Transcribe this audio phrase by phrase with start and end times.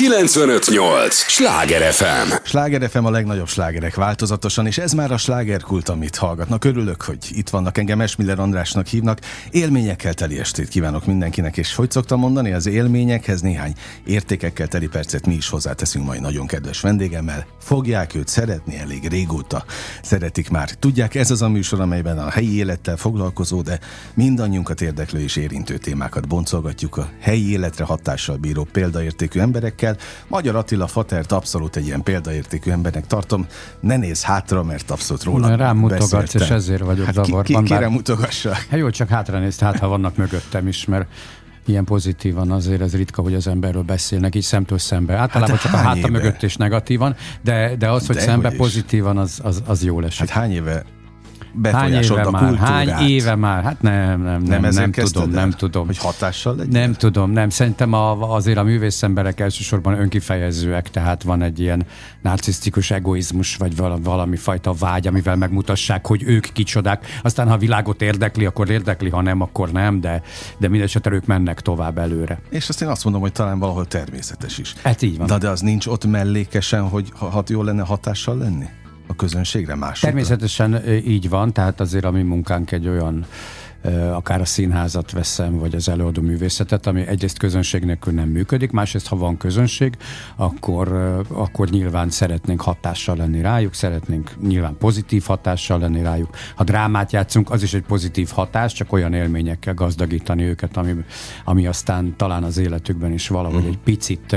[0.00, 1.14] 958!
[1.14, 2.32] Sláger FM!
[2.42, 6.64] Sláger FM a legnagyobb slágerek változatosan, és ez már a slágerkult, amit hallgatnak.
[6.64, 9.18] Örülök, hogy itt vannak, engem Esmiller Andrásnak hívnak.
[9.50, 13.72] Élményekkel teli estét kívánok mindenkinek, és hogy szoktam mondani, az élményekhez néhány
[14.04, 17.46] értékekkel teli percet mi is hozzáteszünk majd nagyon kedves vendégemmel.
[17.62, 19.64] Fogják őt szeretni elég régóta.
[20.02, 20.70] Szeretik már.
[20.70, 23.78] Tudják, ez az a műsor, amelyben a helyi élettel foglalkozó, de
[24.14, 29.89] mindannyiunkat érdeklő és érintő témákat boncolgatjuk a helyi életre hatással bíró példaértékű emberekkel.
[30.28, 33.46] Magyar Attila Fatert abszolút egy ilyen példaértékű embernek tartom.
[33.80, 36.40] Ne néz hátra, mert abszolút róla Na, Rám mutogatsz, beszéltem.
[36.42, 37.42] és ezért vagyok hát zavarban.
[37.42, 38.52] Ki, ki, kérem bár- mutogassa.
[38.52, 41.06] Hát jó, csak hátra nézd, hát ha vannak mögöttem is, mert
[41.66, 45.14] ilyen pozitívan azért ez ritka, hogy az emberről beszélnek, így szemtől szembe.
[45.14, 46.08] Általában Hát csak a háta éve?
[46.08, 48.56] mögött is negatívan, de, de az, hogy Dehogy szembe is.
[48.56, 50.18] pozitívan, az, az, az jól esik.
[50.18, 50.84] Hát hány éve
[51.52, 52.42] befolyásolt a már?
[52.42, 52.88] kultúrát?
[52.88, 53.62] Hány éve már?
[53.62, 55.28] Hát nem, nem, nem, Nem, nem, nem tudom, el?
[55.28, 55.86] nem tudom.
[55.86, 56.80] Hogy hatással legyen?
[56.80, 57.50] Nem tudom, nem.
[57.50, 61.86] Szerintem a, azért a művész emberek elsősorban önkifejezőek, tehát van egy ilyen
[62.22, 67.06] narcisztikus egoizmus, vagy valami, fajta vágy, amivel megmutassák, hogy ők kicsodák.
[67.22, 70.22] Aztán, ha a világot érdekli, akkor érdekli, ha nem, akkor nem, de,
[70.58, 72.40] de mindesetre ők mennek tovább előre.
[72.50, 74.74] És azt én azt mondom, hogy talán valahol természetes is.
[74.82, 75.26] Hát így van.
[75.26, 78.66] De, de az nincs ott mellékesen, hogy ha, ha jó lenne hatással lenni?
[79.10, 80.08] A közönségre másokra?
[80.08, 83.26] Természetesen így van, tehát azért a mi munkánk egy olyan
[84.12, 89.08] akár a színházat veszem, vagy az előadó művészetet, ami egyrészt közönség nélkül nem működik, másrészt
[89.08, 89.96] ha van közönség,
[90.36, 90.92] akkor,
[91.28, 96.36] akkor nyilván szeretnénk hatással lenni rájuk, szeretnénk nyilván pozitív hatással lenni rájuk.
[96.54, 100.94] Ha drámát játszunk, az is egy pozitív hatás, csak olyan élményekkel gazdagítani őket, ami,
[101.44, 104.36] ami aztán talán az életükben is valahogy egy picit,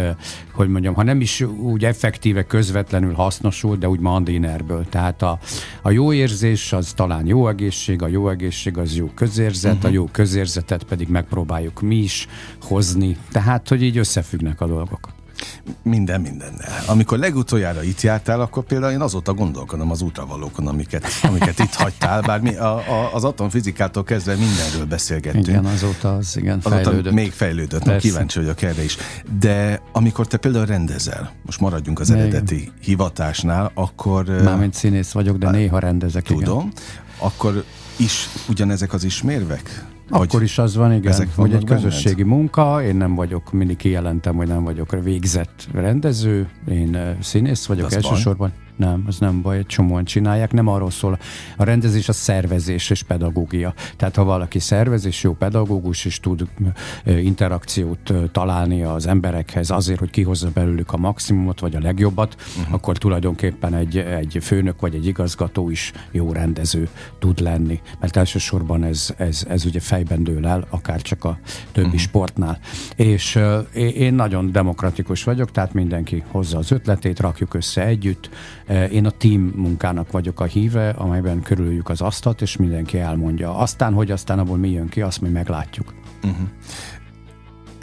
[0.53, 4.85] hogy mondjam, ha nem is úgy effektíve, közvetlenül hasznosul, de úgy mandinerből.
[4.89, 5.39] Tehát a,
[5.81, 9.89] a jó érzés az talán jó egészség, a jó egészség az jó közérzet, uh-huh.
[9.89, 12.27] a jó közérzetet pedig megpróbáljuk mi is
[12.61, 13.17] hozni.
[13.31, 15.09] Tehát, hogy így összefüggnek a dolgok.
[15.83, 16.83] Minden mindennel.
[16.87, 22.21] Amikor legutoljára itt jártál, akkor például én azóta gondolkodom az útravalókon, amiket, amiket itt hagytál,
[22.21, 25.47] bár mi a, a, az atomfizikától kezdve mindenről beszélgettünk.
[25.47, 27.13] Igen, azóta az igen Azóta fejlődött.
[27.13, 28.07] még fejlődött, Persze.
[28.07, 28.97] kíváncsi vagyok erre is.
[29.39, 32.21] De amikor te például rendezel, most maradjunk az Igen.
[32.21, 34.25] eredeti hivatásnál, akkor...
[34.25, 36.29] Mármint színész vagyok, de néha rendezek.
[36.29, 36.43] igen.
[36.43, 36.71] Tudom,
[37.17, 37.63] akkor
[37.97, 39.85] is ugyanezek az ismérvek?
[40.09, 44.35] Akkor is az van, igen, ezek hogy egy közösségi munka, én nem vagyok, mindig kijelentem,
[44.35, 48.51] hogy nem vagyok végzett rendező, én színész vagyok az baj?
[48.75, 51.19] Nem, az nem baj, egy csomóan csinálják, nem arról szól.
[51.57, 53.73] A rendezés a szervezés és pedagógia.
[53.97, 56.47] Tehát ha valaki szervez és jó pedagógus, és tud
[57.05, 62.73] interakciót találni az emberekhez azért, hogy kihozza belőlük a maximumot, vagy a legjobbat, uh-huh.
[62.73, 67.81] akkor tulajdonképpen egy, egy főnök vagy egy igazgató is jó rendező tud lenni.
[67.99, 71.37] Mert elsősorban ez, ez, ez ugye fejben dől el, akár csak a
[71.71, 72.01] többi uh-huh.
[72.01, 72.59] sportnál.
[72.95, 73.39] És
[73.73, 78.29] én én nagyon demokratikus vagyok, tehát mindenki hozza az ötletét, rakjuk össze együtt.
[78.67, 83.57] Ö, Én a team munkának vagyok a híve, amelyben körüljük az asztalt, és mindenki elmondja.
[83.57, 85.93] Aztán, hogy aztán abból mi jön ki, azt mi meglátjuk.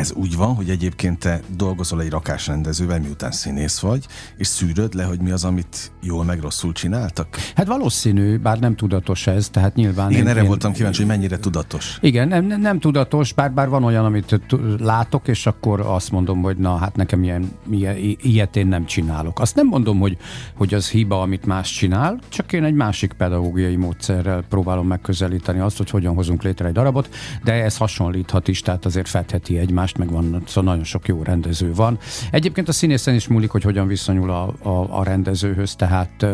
[0.00, 4.06] Ez úgy van, hogy egyébként te dolgozol egy rakásrendezővel, miután színész vagy,
[4.37, 7.37] és szűröd le, hogy mi az, amit jól meg rosszul csináltak?
[7.55, 10.11] Hát valószínű, bár nem tudatos ez, tehát nyilván...
[10.11, 11.99] Igen, én- erre én- voltam kíváncsi, hogy mennyire tudatos.
[12.00, 14.41] Igen, nem, nem, nem tudatos, bár, bár van olyan, amit
[14.78, 19.41] látok, és akkor azt mondom, hogy na, hát nekem ilyen, ilyen, ilyet én nem csinálok.
[19.41, 20.17] Azt nem mondom, hogy,
[20.55, 25.77] hogy az hiba, amit más csinál, csak én egy másik pedagógiai módszerrel próbálom megközelíteni azt,
[25.77, 27.09] hogy hogyan hozunk létre egy darabot,
[27.44, 31.74] de ez hasonlíthat is, tehát azért fedheti egymást, meg van, szóval nagyon sok jó rendező
[31.74, 31.98] van.
[32.30, 36.26] Egyébként a színészen is múlik, hogy hogyan viszonyul a, a, a rendezőhöz, tehát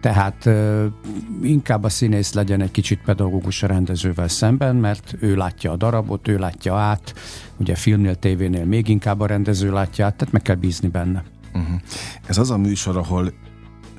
[0.00, 0.48] tehát
[1.42, 6.28] inkább a színész legyen egy kicsit pedagógus a rendezővel szemben, mert ő látja a darabot,
[6.28, 7.14] ő látja át,
[7.56, 11.24] ugye filmnél, tévénél még inkább a rendező látja át, tehát meg kell bízni benne.
[12.26, 13.32] Ez az a műsor, ahol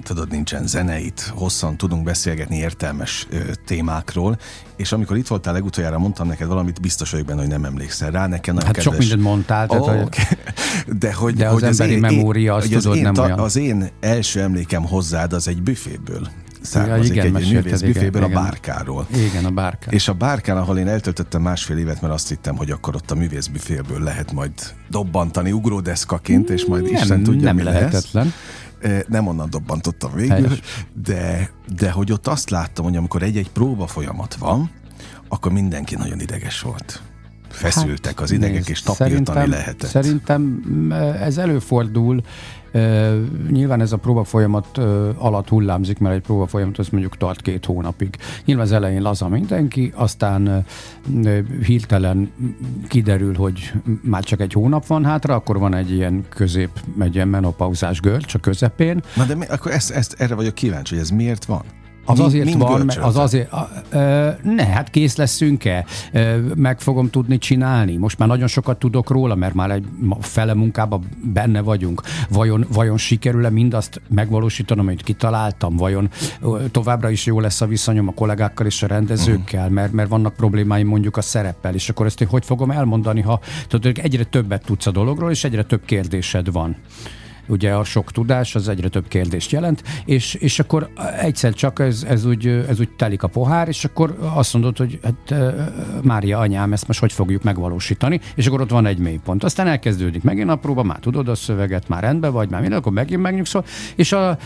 [0.03, 4.37] tudod, nincsen zeneit, hosszan tudunk beszélgetni értelmes ö, témákról,
[4.77, 8.27] és amikor itt voltál legutoljára, mondtam neked valamit, biztos vagyok benne, hogy nem emlékszel rá,
[8.27, 9.09] nekem nagyon Hát sok kedves.
[9.09, 10.21] mindent mondtál, tehát, hogy- oké.
[10.99, 13.39] De hogy, De az hogy emberi memória, azt hogy az tudod, én, nem olyan.
[13.39, 16.27] Az én első emlékem hozzád az egy büféből
[16.61, 19.07] származik, igen, egy mesélted, művész igen, büféből, a bárkáról.
[19.15, 19.93] Igen, a bárkán.
[19.93, 23.15] És a bárkán, ahol én eltöltöttem másfél évet, mert azt hittem, hogy akkor ott a
[23.15, 24.51] művészbüféből lehet majd
[24.89, 27.73] dobbantani ugródeszkaként, és majd Isten nem, tudja, nem mi lesz.
[27.73, 28.25] lehetetlen.
[28.25, 28.33] Eh,
[29.07, 30.59] Nem onnan dobbantottam végül, Helyes.
[30.93, 34.71] de, de hogy ott azt láttam, hogy amikor egy-egy próba folyamat van,
[35.27, 37.01] akkor mindenki nagyon ideges volt.
[37.53, 39.89] Feszültek az idegek, nézd, és tapintani lehetett.
[39.89, 40.63] Szerintem
[41.19, 42.21] ez előfordul,
[43.51, 44.77] nyilván ez a próba folyamat
[45.17, 48.17] alatt hullámzik, mert egy próba folyamat az mondjuk tart két hónapig.
[48.45, 50.65] Nyilván az elején laza mindenki, aztán
[51.65, 52.31] hirtelen
[52.87, 56.69] kiderül, hogy már csak egy hónap van hátra, akkor van egy ilyen közép,
[56.99, 59.03] egy ilyen menopauzás görcs a közepén.
[59.15, 61.63] Na de mi, akkor ezt, ezt, erre vagyok kíváncsi, hogy ez miért van?
[62.05, 63.53] Az Mi, azért van, mert az azért,
[63.89, 67.97] ö, ne, hát kész leszünk-e, ö, meg fogom tudni csinálni.
[67.97, 69.85] Most már nagyon sokat tudok róla, mert már egy
[70.19, 71.03] fele munkában
[71.33, 72.01] benne vagyunk.
[72.29, 75.75] Vajon, vajon sikerül-e mindazt megvalósítanom, amit kitaláltam?
[75.75, 76.09] Vajon
[76.41, 80.33] ö, továbbra is jó lesz a viszonyom a kollégákkal és a rendezőkkel, mert, mert vannak
[80.33, 84.87] problémáim mondjuk a szereppel, és akkor ezt hogy fogom elmondani, ha tudod, egyre többet tudsz
[84.87, 86.75] a dologról, és egyre több kérdésed van
[87.47, 92.05] ugye a sok tudás az egyre több kérdést jelent, és, és akkor egyszer csak ez,
[92.07, 95.35] ez, úgy, ez úgy telik a pohár, és akkor azt mondod, hogy hát
[96.03, 99.43] Mária anyám, ezt most hogy fogjuk megvalósítani, és akkor ott van egy mélypont.
[99.43, 102.91] Aztán elkezdődik megint a próba, már tudod a szöveget, már rendben vagy, már minden, akkor
[102.91, 104.37] megint megnyugszol, és a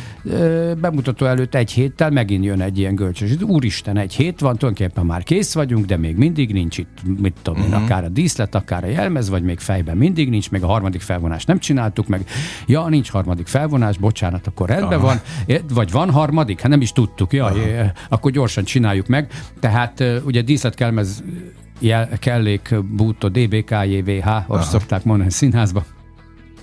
[0.81, 3.31] bemutató előtt egy héttel megint jön egy ilyen gölcsös.
[3.41, 7.61] Úristen, egy hét van, tulajdonképpen már kész vagyunk, de még mindig nincs itt, mit tudom
[7.61, 7.83] én, uh-huh.
[7.83, 11.47] akár a díszlet, akár a jelmez, vagy még fejben mindig nincs, még a harmadik felvonást
[11.47, 12.25] nem csináltuk meg.
[12.65, 15.07] Ja, nincs harmadik felvonás, bocsánat, akkor rendben Aha.
[15.07, 15.21] van,
[15.69, 17.51] vagy van harmadik, hát nem is tudtuk, ja,
[18.09, 19.31] akkor gyorsan csináljuk meg.
[19.59, 21.23] Tehát ugye díszletkelmez
[21.79, 25.83] jel, kellék, bútó, DBKJVH, azt szokták mondani színházba,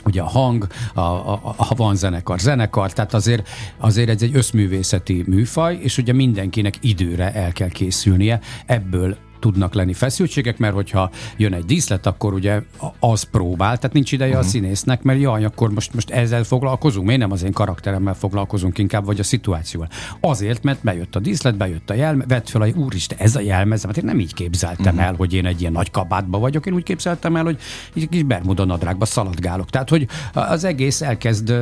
[0.05, 3.49] ugye a hang, a, a, a, van zenekar, zenekar, tehát azért,
[3.79, 9.93] azért ez egy összművészeti műfaj, és ugye mindenkinek időre el kell készülnie, ebből tudnak lenni
[9.93, 12.63] feszültségek, mert hogyha jön egy díszlet, akkor ugye
[13.01, 14.45] az próbál, tehát nincs ideje uh-huh.
[14.45, 14.57] a mhm.
[14.57, 19.05] színésznek, mert jaj, akkor most, most ezzel foglalkozunk, miért nem az én karakteremmel foglalkozunk inkább,
[19.05, 19.89] vagy a szituációval.
[20.21, 23.91] Azért, mert bejött a díszlet, bejött a jelme, vett fel, hogy úristen, ez a jelmezem,
[23.91, 25.09] hát én nem így képzeltem uh-huh.
[25.09, 27.59] el, hogy én egy ilyen nagy kabátba vagyok, én úgy képzeltem el, hogy
[27.95, 29.71] egy kis bermuda nadrágba szaladgálok.
[29.71, 31.55] Tehát, hogy az egész elkezd,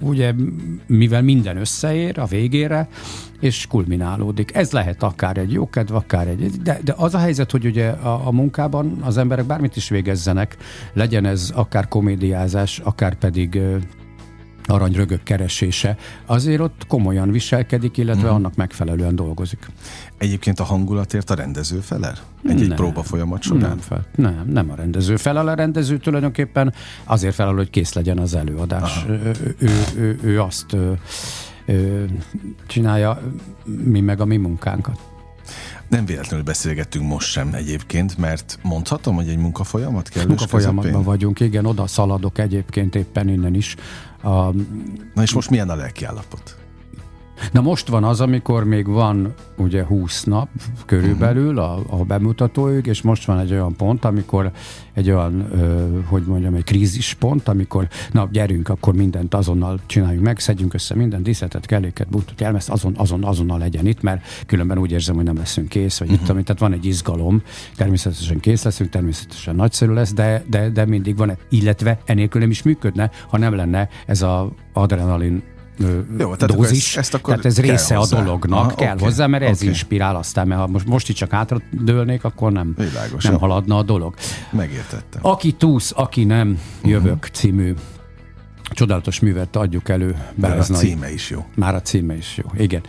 [0.00, 0.34] ugye,
[0.86, 2.88] mivel minden összeér a végére,
[3.40, 4.54] és kulminálódik.
[4.54, 6.50] Ez lehet akár egy jókedv, akár egy...
[6.50, 10.56] De, de az a helyzet, hogy ugye a, a munkában az emberek bármit is végezzenek,
[10.92, 13.60] legyen ez akár komédiázás, akár pedig
[14.64, 15.96] aranyrögök keresése,
[16.26, 18.34] azért ott komolyan viselkedik, illetve mm.
[18.34, 19.66] annak megfelelően dolgozik.
[20.18, 22.14] Egyébként a hangulatért a rendező felel?
[22.44, 23.68] Egy-egy nem, próba folyamat során?
[23.68, 25.48] Nem, fel, nem, nem a rendező felel.
[25.48, 26.74] A rendező tulajdonképpen
[27.04, 29.04] azért felel, hogy kész legyen az előadás.
[29.08, 30.76] Ő, ő, ő, ő azt
[32.66, 33.20] csinálja,
[33.84, 35.09] mi meg a mi munkánkat.
[35.90, 40.26] Nem véletlenül beszélgettünk most sem egyébként, mert mondhatom, hogy egy munkafolyamat kell.
[40.26, 41.04] Munkafolyamatban közepén?
[41.04, 43.76] vagyunk, igen, oda szaladok egyébként éppen innen is.
[44.22, 44.52] A,
[45.14, 46.59] Na és most milyen a lelki állapot?
[47.52, 50.48] Na most van az, amikor még van ugye 20 nap
[50.86, 54.50] körülbelül a, a bemutatóig, és most van egy olyan pont, amikor
[54.92, 60.38] egy olyan, ö, hogy mondjam, egy krízispont, amikor na gyerünk, akkor mindent azonnal csináljuk meg,
[60.38, 64.92] szedjünk össze minden díszletet, kelléket, bútot, jelmezt, azon, azon, azonnal legyen itt, mert különben úgy
[64.92, 66.24] érzem, hogy nem leszünk kész, vagy uh-huh.
[66.24, 67.42] itt, amit, tehát van egy izgalom,
[67.76, 72.62] természetesen kész leszünk, természetesen nagyszerű lesz, de, de, de mindig van, illetve enélkül nem is
[72.62, 75.42] működne, ha nem lenne ez a adrenalin
[76.18, 76.88] Jó, tehát dózis.
[76.88, 78.18] Ezt, ezt akkor tehát ez része hozzá.
[78.18, 79.54] a dolognak, Aha, kell okay, hozzá, mert okay.
[79.54, 83.76] ez inspirál aztán, mert ha most, most itt csak dőlnék, akkor nem, Világos, nem haladna
[83.76, 84.14] a dolog.
[84.50, 85.20] Megértettem.
[85.24, 87.30] Aki túsz, aki nem, jövök uh-huh.
[87.32, 87.74] című
[88.70, 90.16] csodálatos művet adjuk elő.
[90.34, 91.44] Már a címe is jó.
[91.54, 92.82] Már a címe is jó, igen.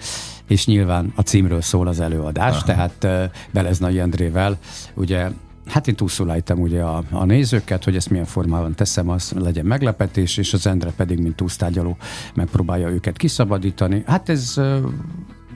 [0.47, 2.63] És nyilván a címről szól az előadás, Aha.
[2.63, 4.57] tehát Beleznai Endrével
[4.93, 5.29] ugye
[5.65, 10.37] Hát én túlszuláltam ugye a, a nézőket, hogy ezt milyen formában teszem, az legyen meglepetés,
[10.37, 11.97] és az Endre pedig, mint túlsztárgyaló,
[12.33, 14.03] megpróbálja őket kiszabadítani.
[14.05, 14.57] Hát ez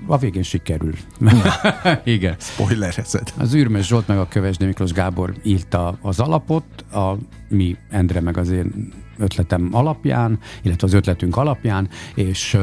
[0.07, 0.93] a végén sikerül.
[2.03, 2.35] Igen.
[2.39, 3.33] Spoilerezed.
[3.37, 7.17] Az űrmes Zsolt meg a Kövesdi Miklós Gábor írta az alapot, a
[7.49, 12.57] mi Endre meg az én ötletem alapján, illetve az ötletünk alapján, és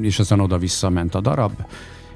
[0.00, 1.52] és aztán oda-vissza ment a darab,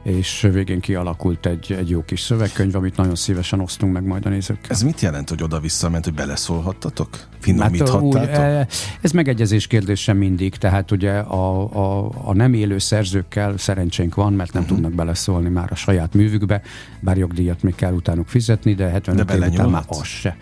[0.06, 4.28] és végén kialakult egy, egy jó kis szövegkönyv, amit nagyon szívesen osztunk meg majd a
[4.28, 4.70] nézőkkel.
[4.70, 7.08] Ez mit jelent, hogy oda-visszament, hogy beleszólhattatok?
[7.40, 8.16] Finomíthattátok?
[8.16, 14.32] Hát, ez megegyezés kérdése mindig, tehát ugye a, a, a nem élő szerzőkkel szerencsénk van,
[14.32, 14.78] mert nem uh-huh.
[14.78, 16.62] tudnak beleszólni már a saját művükbe,
[17.00, 20.36] bár jogdíjat még kell utánuk fizetni, de 75 de év után már az se.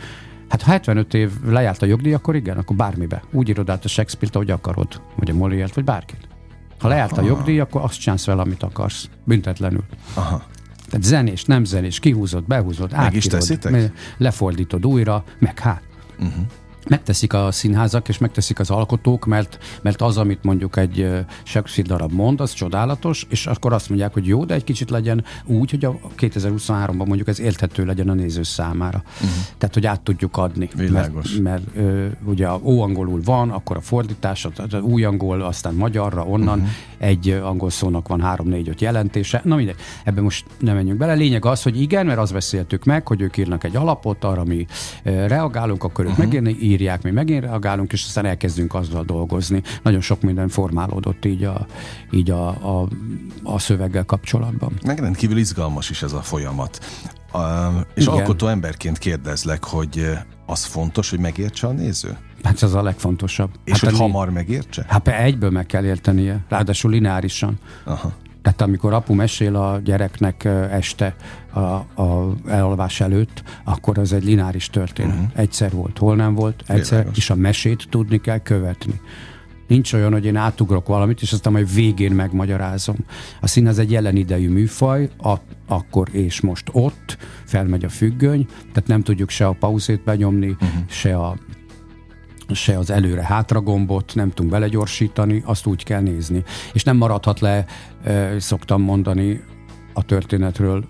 [0.48, 3.22] Hát ha 75 év lejárt a jogdíj, akkor igen, akkor bármibe.
[3.32, 6.33] Úgy írod át a Shakespeare-t, ahogy akarod, vagy a Molière-t, vagy bárkit.
[6.78, 9.08] Ha lejárt a jogdíj, akkor azt csinálsz vele, amit akarsz.
[9.24, 9.84] Büntetlenül.
[10.14, 10.42] Aha.
[10.88, 13.92] Tehát zenés, nem zenés, kihúzod, behúzod, meg is teszitek?
[14.18, 15.82] lefordítod újra, meg hát.
[16.18, 16.44] Uh-huh.
[16.88, 21.08] Megteszik a színházak, és megteszik az alkotók, mert, mert az, amit mondjuk egy
[21.42, 25.24] Shakespeare darab mond, az csodálatos, és akkor azt mondják, hogy jó, de egy kicsit legyen
[25.44, 29.02] úgy, hogy a 2023-ban mondjuk ez érthető legyen a néző számára.
[29.14, 29.30] Uh-huh.
[29.58, 30.68] Tehát, hogy át tudjuk adni.
[30.76, 31.36] Világos.
[31.36, 36.58] Mert, mert ö, ugye óangolul van, akkor a fordítás, az új angol, aztán magyarra, onnan
[36.58, 36.72] uh-huh.
[36.98, 39.40] egy angol szónak van három, négy, öt jelentése.
[39.44, 41.14] Na mindegy, ebben most nem menjünk bele.
[41.14, 44.66] Lényeg az, hogy igen, mert azt beszéltük meg, hogy ők írnak egy alapot, arra mi
[45.02, 46.24] reagálunk, akkor ők uh-huh.
[46.24, 49.62] megírni, írják, mi megint reagálunk, és aztán elkezdünk azzal dolgozni.
[49.82, 51.66] Nagyon sok minden formálódott így a,
[52.10, 52.88] így a, a,
[53.42, 54.72] a szöveggel kapcsolatban.
[54.86, 56.84] Meg rendkívül izgalmas is ez a folyamat.
[57.32, 57.40] Uh,
[57.94, 58.14] és Igen.
[58.14, 60.10] alkotó emberként kérdezlek, hogy
[60.46, 62.16] az fontos, hogy megértse a néző?
[62.42, 63.50] Hát ez a legfontosabb.
[63.64, 64.84] És hát hogy a, hamar megértse?
[64.88, 67.58] Hát egyből meg kell értenie, ráadásul lineárisan.
[67.84, 68.12] Aha.
[68.44, 71.16] Tehát amikor apu mesél a gyereknek este
[71.52, 71.60] a,
[72.02, 75.14] a elalvás előtt, akkor az egy lineáris történet.
[75.14, 75.30] Uh-huh.
[75.34, 77.16] Egyszer volt, hol nem volt, egyszer, Világos.
[77.16, 79.00] és a mesét tudni kell követni.
[79.68, 82.96] Nincs olyan, hogy én átugrok valamit, és aztán majd végén megmagyarázom.
[83.40, 85.34] A szín az egy jelen idejű műfaj, a,
[85.66, 90.68] akkor és most ott, felmegy a függöny, tehát nem tudjuk se a pauzét benyomni, uh-huh.
[90.88, 91.36] se a
[92.52, 96.42] se az előre-hátra gombot, nem tudunk belegyorsítani, azt úgy kell nézni.
[96.72, 97.64] És nem maradhat le,
[98.38, 99.42] szoktam mondani
[99.92, 100.84] a történetről,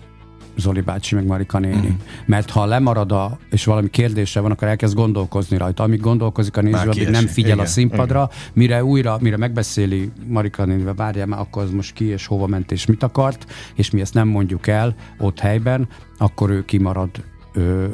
[0.57, 1.87] Zoli bácsi, meg Marika néni.
[1.87, 1.95] Mm.
[2.25, 5.83] Mert ha lemarad a, és valami kérdése van, akkor elkezd gondolkozni rajta.
[5.83, 8.51] Amíg gondolkozik a néző, addig nem figyel igen, a színpadra, igen.
[8.53, 12.71] mire újra, mire megbeszéli Marika nénivel, várjál már, akkor az most ki és hova ment
[12.71, 17.09] és mit akart, és mi ezt nem mondjuk el ott helyben, akkor ő kimarad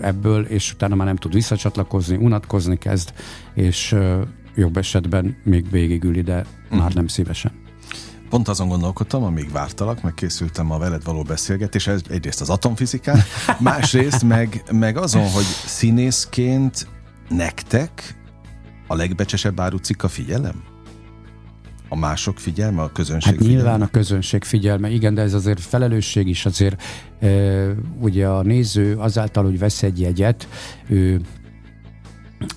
[0.02, 3.14] ebből, és utána már nem tud visszacsatlakozni, unatkozni kezd,
[3.54, 3.96] és
[4.56, 6.80] jobb esetben még végigül de uh-huh.
[6.80, 7.52] már nem szívesen.
[8.30, 13.20] Pont azon gondolkodtam, amíg vártalak, meg készültem a veled való beszélgetéshez, egyrészt az atomfizikán,
[13.60, 16.88] másrészt meg, meg azon, hogy színészként
[17.30, 18.16] nektek
[18.88, 20.71] a legbecsesebb árucik a figyelem?
[21.92, 23.62] A mások figyelme, a közönség hát figyelme?
[23.62, 26.82] nyilván a közönség figyelme, igen, de ez azért felelősség is, azért
[27.20, 27.28] e,
[28.00, 30.48] ugye a néző azáltal, hogy vesz egy jegyet,
[30.88, 31.22] ő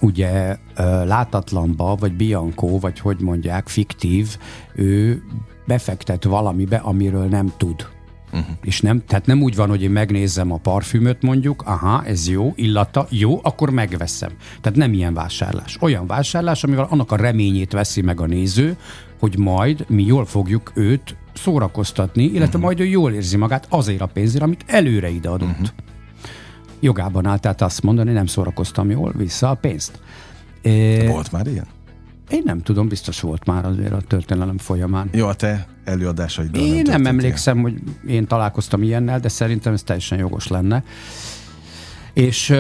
[0.01, 0.57] ugye
[1.05, 4.37] látatlanba, vagy Bianco, vagy hogy mondják, fiktív,
[4.75, 5.23] ő
[5.67, 7.87] befektet valamibe, amiről nem tud.
[8.35, 8.57] Uh-huh.
[8.63, 12.53] És nem, tehát nem úgy van, hogy én megnézem a parfümöt mondjuk, aha, ez jó,
[12.57, 14.31] illata, jó, akkor megveszem.
[14.61, 15.77] Tehát nem ilyen vásárlás.
[15.81, 18.77] Olyan vásárlás, amivel annak a reményét veszi meg a néző,
[19.19, 22.63] hogy majd mi jól fogjuk őt szórakoztatni, illetve uh-huh.
[22.63, 25.49] majd ő jól érzi magát azért a pénzért, amit előre ideadott.
[25.49, 25.69] Uh-huh.
[26.81, 30.01] Jogában áll tehát azt mondani, nem szórakoztam jól, vissza a pénzt.
[31.07, 31.67] Volt már ilyen?
[32.31, 35.09] Én nem tudom, biztos volt már azért a történelem folyamán.
[35.13, 36.57] Jó, a te előadásaid.
[36.57, 37.75] Én nem, nem emlékszem, hogy
[38.07, 40.85] én találkoztam ilyennel, de szerintem ez teljesen jogos lenne.
[42.13, 42.55] És,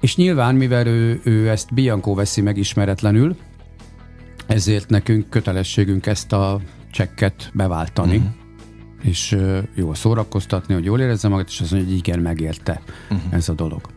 [0.00, 3.36] és nyilván, mivel ő, ő ezt Bianco veszi meg ismeretlenül,
[4.46, 8.16] ezért nekünk kötelességünk ezt a csekket beváltani.
[8.16, 8.44] Uh-huh
[9.02, 9.36] és
[9.74, 12.80] jól szórakoztatni, hogy jól érezze magát, és azt mondja, hogy igen, megérte
[13.10, 13.34] uh-huh.
[13.34, 13.95] ez a dolog.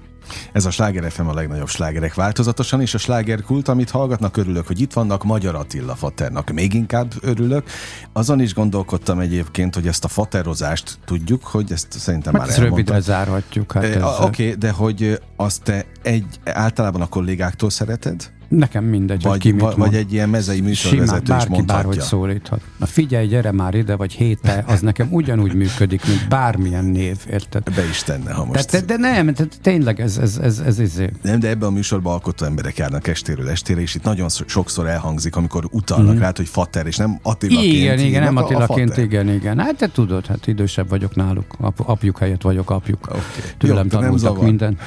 [0.51, 4.81] Ez a Sláger FM a legnagyobb slágerek változatosan, és a slágerkult, amit hallgatnak, örülök, hogy
[4.81, 7.69] itt vannak, Magyar Attila Faternak még inkább örülök.
[8.13, 12.77] Azon is gondolkodtam egyébként, hogy ezt a faterozást tudjuk, hogy ezt szerintem hát már elmondtam.
[12.77, 13.71] rövidre zárhatjuk.
[13.71, 18.37] Hát e, Oké, okay, de hogy azt te egy, általában a kollégáktól szereted?
[18.49, 19.93] Nekem mindegy, vagy, ki mit vagy mond.
[19.93, 21.75] egy ilyen mezei műsorvezető Simán, is mondhatja.
[21.75, 22.61] bárhogy szólíthat.
[22.77, 27.63] Na figyelj, gyere már ide, vagy héte, az nekem ugyanúgy működik, mint bármilyen név, érted?
[27.75, 28.71] Be is tenne, ha most.
[28.71, 31.71] De, de, de nem, de tényleg ez, ez, ez, ez, ez Nem, de ebben a
[31.71, 36.19] műsorban alkotó emberek járnak estéről estére, és itt nagyon sokszor elhangzik, amikor utalnak mm.
[36.19, 37.73] rá, hogy fater, és nem Attilaként.
[37.73, 39.59] Igen, igen, nem Attilaként, igen, igen.
[39.59, 43.07] Hát te tudod, hát idősebb vagyok náluk, Ap, apjuk helyett vagyok apjuk.
[43.07, 43.21] Okay.
[43.57, 44.77] Tőlem Jó, tanultak nem minden.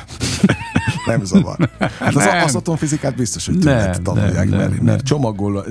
[1.06, 1.56] nem zavar.
[1.98, 4.84] Hát az, az atomfizikát biztos, hogy tőled tanulják, nem, mert, nem.
[4.84, 5.64] mert csomagol,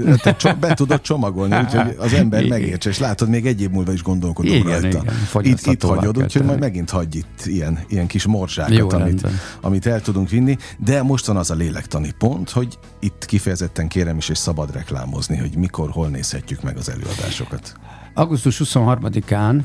[0.59, 4.53] be tudod csomagolni, úgyhogy az ember megértse, és látod, még egy év múlva is gondolkodom
[4.53, 4.87] igen, rajta.
[4.87, 9.27] Igen, itt, itt hagyod, úgyhogy majd megint hagyj itt ilyen, ilyen kis morzsákat, Jó, amit,
[9.61, 14.17] amit el tudunk vinni, de most van az a lélektani pont, hogy itt kifejezetten kérem
[14.17, 17.73] is, és szabad reklámozni, hogy mikor, hol nézhetjük meg az előadásokat.
[18.13, 19.61] Augusztus 23-án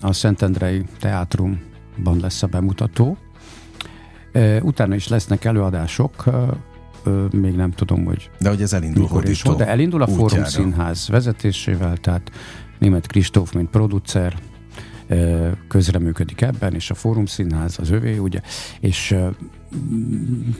[0.00, 3.16] a Szentendrei Teátrumban lesz a bemutató,
[4.62, 6.24] Utána is lesznek előadások,
[7.30, 10.28] még nem tudom, hogy De hogy ez elindul mikor is De elindul a útjára.
[10.28, 12.30] Fórum Színház vezetésével, tehát
[12.78, 14.34] német Kristóf, mint producer,
[15.68, 18.40] közreműködik ebben, és a Fórum Színház az övé, ugye,
[18.80, 19.16] és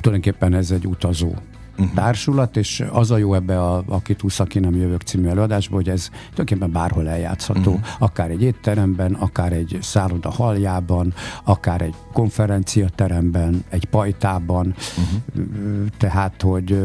[0.00, 1.34] tulajdonképpen ez egy utazó
[1.78, 1.94] uh-huh.
[1.94, 5.88] társulat, és az a jó ebbe a Aki túsz, aki nem jövök című előadásban, hogy
[5.88, 7.86] ez tulajdonképpen bárhol eljátszható, uh-huh.
[7.98, 11.14] akár egy étteremben, akár egy szálloda haljában,
[11.44, 15.86] akár egy konferenciateremben, egy pajtában, uh-huh.
[15.98, 16.78] tehát, hogy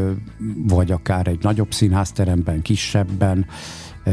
[0.68, 3.46] vagy akár egy nagyobb színházteremben, kisebben,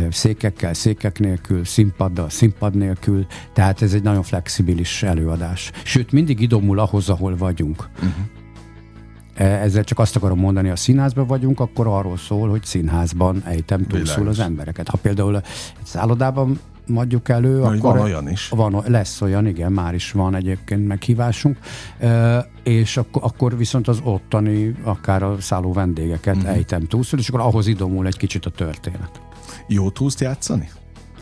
[0.09, 5.71] székekkel, székek nélkül, színpaddal, színpad nélkül, tehát ez egy nagyon flexibilis előadás.
[5.83, 7.89] Sőt, mindig idomul ahhoz, ahol vagyunk.
[7.95, 8.13] Uh-huh.
[9.35, 14.27] Ezzel csak azt akarom mondani, ha színházban vagyunk, akkor arról szól, hogy színházban ejtem túlszul
[14.27, 14.87] az embereket.
[14.87, 15.43] Ha például egy
[15.83, 16.59] szállodában
[16.93, 17.93] adjuk elő, Majd akkor...
[17.93, 18.49] Van olyan is.
[18.49, 21.57] Van, lesz olyan, igen, már is van egyébként meghívásunk,
[21.99, 26.51] e, és akkor, akkor viszont az ottani, akár a szálló vendégeket uh-huh.
[26.51, 29.21] ejtem túlszul, és akkor ahhoz idomul egy kicsit a történet.
[29.67, 30.69] Jó túlszt játszani?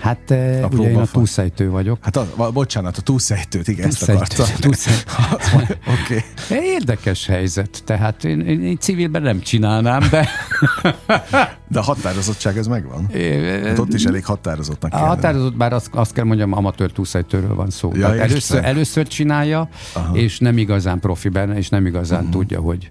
[0.03, 1.97] Hát a ugye én a túlszejtő vagyok.
[2.01, 4.59] Hát a, bocsánat, a túlszejtőt, igen, túlszejtő, ezt akartam.
[4.59, 5.11] Túlszejtő.
[6.01, 6.23] Oké.
[6.51, 6.65] okay.
[6.65, 10.29] Érdekes helyzet, tehát én, én, én civilben nem csinálnám, de...
[11.73, 13.09] de a határozottság ez megvan?
[13.13, 15.01] É, hát ott is elég határozottnak kell.
[15.01, 17.91] A határozott, bár azt, azt kell mondjam, amatőr túlszejtőről van szó.
[17.95, 20.15] Ja, először, először csinálja, Aha.
[20.15, 22.33] és nem igazán profiben, és nem igazán uh-huh.
[22.33, 22.89] tudja, hogy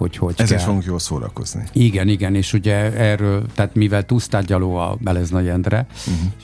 [0.00, 0.66] hogy hogy Ezzel kell.
[0.66, 1.64] fogunk jól szórakozni.
[1.72, 5.86] Igen, igen, és ugye erről, tehát mivel túsztárgyaló a Belezna Jendre,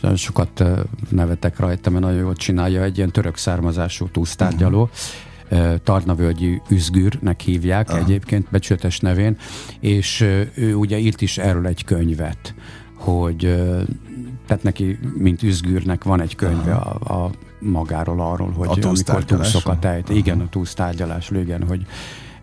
[0.00, 0.16] uh-huh.
[0.16, 0.64] sokat
[1.10, 5.74] nevetek rajta, mert nagyon jól csinálja, egy ilyen török származású túsztárgyaló, uh-huh.
[5.84, 7.98] Tarnavölgyi Üzgürnek hívják Aha.
[7.98, 9.36] egyébként becsületes nevén,
[9.80, 10.20] és
[10.54, 12.54] ő ugye írt is erről egy könyvet,
[12.94, 13.38] hogy
[14.46, 19.84] tehát neki, mint üzgűrnek van egy könyve a, a magáról arról, hogy a amikor túszokat
[19.84, 20.08] ejt.
[20.08, 21.86] Igen, a túsztárgyalás, igen, hogy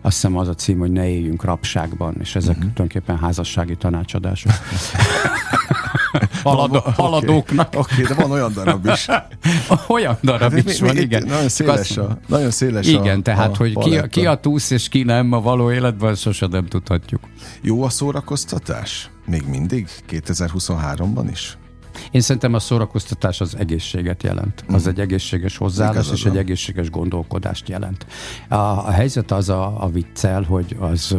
[0.04, 2.72] azt hiszem az a cím, hogy ne éljünk rabságban, és ezek uh-huh.
[2.72, 4.52] tulajdonképpen házassági tanácsadások.
[6.42, 6.92] Haladó, okay.
[6.96, 7.68] haladóknak.
[7.76, 9.06] Oké, okay, de van olyan darab is.
[9.88, 11.26] olyan darab hát, is mi, van, mi, igen.
[11.26, 14.88] Nagyon széles a, nagyon széles Igen, a, tehát, a hogy ki, ki a túsz és
[14.88, 17.20] ki nem a való életben, sosem nem tudhatjuk.
[17.60, 19.10] Jó a szórakoztatás?
[19.26, 19.88] Még mindig?
[20.10, 21.58] 2023-ban is?
[22.10, 24.64] Én szerintem a szórakoztatás az egészséget jelent.
[24.68, 24.88] Az mm.
[24.88, 28.06] egy egészséges hozzáállás és egy egészséges gondolkodást jelent.
[28.48, 31.16] A, a helyzet az a, a viccel, hogy az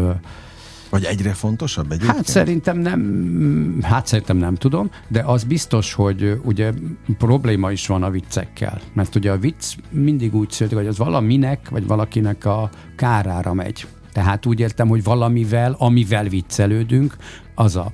[0.90, 2.16] vagy egyre fontosabb egyébként?
[2.16, 6.72] Hát szerintem nem, hát szerintem nem tudom, de az biztos, hogy ugye
[7.18, 8.82] probléma is van a viccekkel.
[8.94, 13.88] Mert ugye a vicc mindig úgy születik, hogy az valaminek, vagy valakinek a kárára megy.
[14.14, 17.16] Tehát úgy értem, hogy valamivel, amivel viccelődünk,
[17.56, 17.92] az a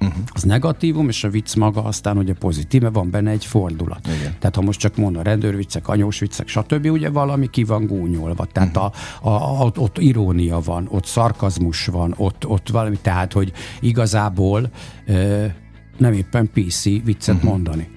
[0.00, 0.16] Uh-huh.
[0.26, 4.06] Az negatívum, és a vicc maga aztán ugye pozitív, mert van benne egy fordulat.
[4.06, 4.36] Igen.
[4.38, 8.44] Tehát ha most csak mondom, rendőrviccek, anyós viccek, stb., ugye valami ki van gúnyolva.
[8.44, 8.92] Tehát uh-huh.
[9.22, 14.70] a, a, a, ott irónia van, ott szarkazmus van, ott, ott valami, tehát hogy igazából
[15.06, 15.14] e,
[15.98, 17.50] nem éppen PC viccet uh-huh.
[17.50, 17.88] mondani.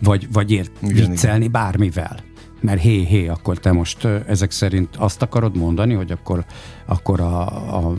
[0.00, 1.52] Vagy, vagy ért igen, viccelni igen.
[1.52, 2.26] bármivel
[2.60, 6.44] mert hé, hé, akkor te most ezek szerint azt akarod mondani, hogy akkor,
[6.86, 7.46] akkor a,
[7.76, 7.94] a,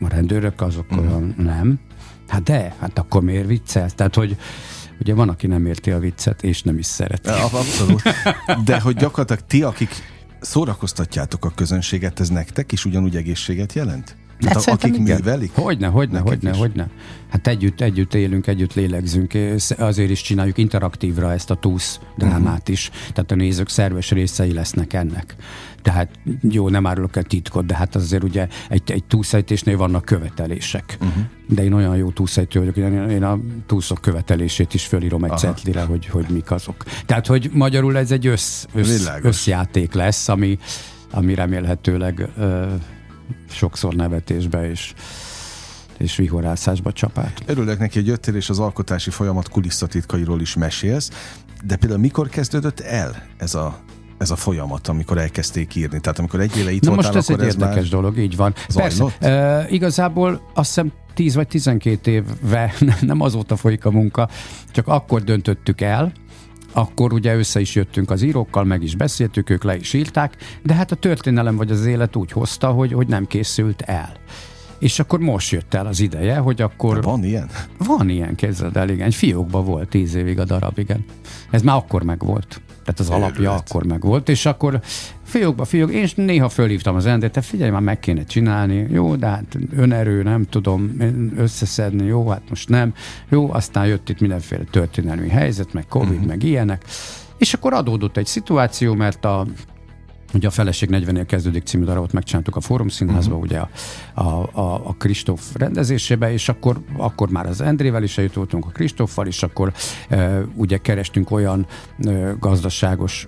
[0.00, 1.36] a rendőrök azok uh-huh.
[1.36, 1.80] nem,
[2.32, 3.90] Hát de, hát akkor miért viccel?
[3.90, 4.36] Tehát, hogy
[5.00, 7.28] ugye van, aki nem érti a viccet, és nem is szereti.
[7.28, 8.02] Abszolút.
[8.64, 9.90] De hogy gyakorlatilag ti, akik
[10.40, 14.16] szórakoztatjátok a közönséget, ez nektek is ugyanúgy egészséget jelent?
[14.44, 15.16] Hát hát akik igen.
[15.16, 15.52] művelik?
[15.54, 16.56] Hogyne, hogyne, hogyne, is.
[16.56, 16.88] hogyne.
[17.28, 19.32] Hát együtt, együtt élünk, együtt lélegzünk,
[19.78, 22.68] azért is csináljuk interaktívra ezt a túsz drámát uh-huh.
[22.68, 25.36] is, tehát a nézők szerves részei lesznek ennek.
[25.82, 26.10] Tehát
[26.50, 30.96] jó, nem árulok el titkot, de hát azért ugye egy, egy túlszejtésnél vannak követelések.
[31.00, 31.22] Uh-huh.
[31.48, 35.82] De én olyan jó túlszejtő vagyok, hogy én a túlszok követelését is fölírom egy cetlire,
[35.82, 36.84] hogy, hogy mik azok.
[37.06, 40.58] Tehát, hogy magyarul ez egy össz, össz, összjáték lesz, ami,
[41.10, 42.74] ami remélhetőleg ö,
[43.50, 44.94] sokszor nevetésbe és
[45.98, 47.42] és vihorászásba csapát.
[47.46, 51.10] Örülök neki, hogy jöttél, és az alkotási folyamat kulisszatitkairól is mesélsz,
[51.64, 53.78] de például mikor kezdődött el ez a
[54.18, 56.00] ez a folyamat, amikor elkezdték írni?
[56.00, 58.54] Tehát amikor egy éve itt Na voltál, most ez egy érdekes dolog, így van.
[58.68, 59.18] Zajlott?
[59.18, 64.28] Persze, uh, igazából azt hiszem 10 vagy 12 éve nem azóta folyik a munka,
[64.70, 66.12] csak akkor döntöttük el,
[66.72, 70.74] akkor ugye össze is jöttünk az írókkal, meg is beszéltük, ők le is írták, de
[70.74, 74.12] hát a történelem vagy az élet úgy hozta, hogy, hogy nem készült el.
[74.78, 76.94] És akkor most jött el az ideje, hogy akkor...
[76.94, 77.48] De van ilyen?
[77.78, 79.10] Van ilyen, képzeld el, igen.
[79.10, 81.04] Fiókba volt tíz évig a darab, igen.
[81.50, 82.60] Ez már akkor meg volt.
[82.84, 83.22] Tehát az Érület.
[83.22, 84.80] alapja akkor meg volt, és akkor
[85.24, 89.26] fiókba, fiók, én néha fölhívtam az endét, te figyelj, már meg kéne csinálni, jó, de
[89.26, 90.96] hát önerő, nem tudom
[91.36, 92.94] összeszedni, jó, hát most nem,
[93.28, 96.26] jó, aztán jött itt mindenféle történelmi helyzet, meg Covid, uh-huh.
[96.26, 96.84] meg ilyenek,
[97.36, 99.46] és akkor adódott egy szituáció, mert a
[100.34, 103.50] Ugye a Feleség 40-nél kezdődik című darabot megcsináltuk a Fórum Színházba, uh-huh.
[103.50, 103.68] ugye a,
[104.14, 109.26] a, a, a Kristóf rendezésébe, és akkor, akkor már az Endrével is eljutottunk a Kristóffal,
[109.26, 109.72] és akkor
[110.08, 111.66] e, ugye kerestünk olyan
[111.98, 113.26] e, gazdaságos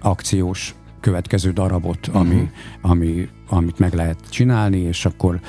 [0.00, 2.50] akciós következő darabot, ami, uh-huh.
[2.80, 5.40] ami amit meg lehet csinálni, és akkor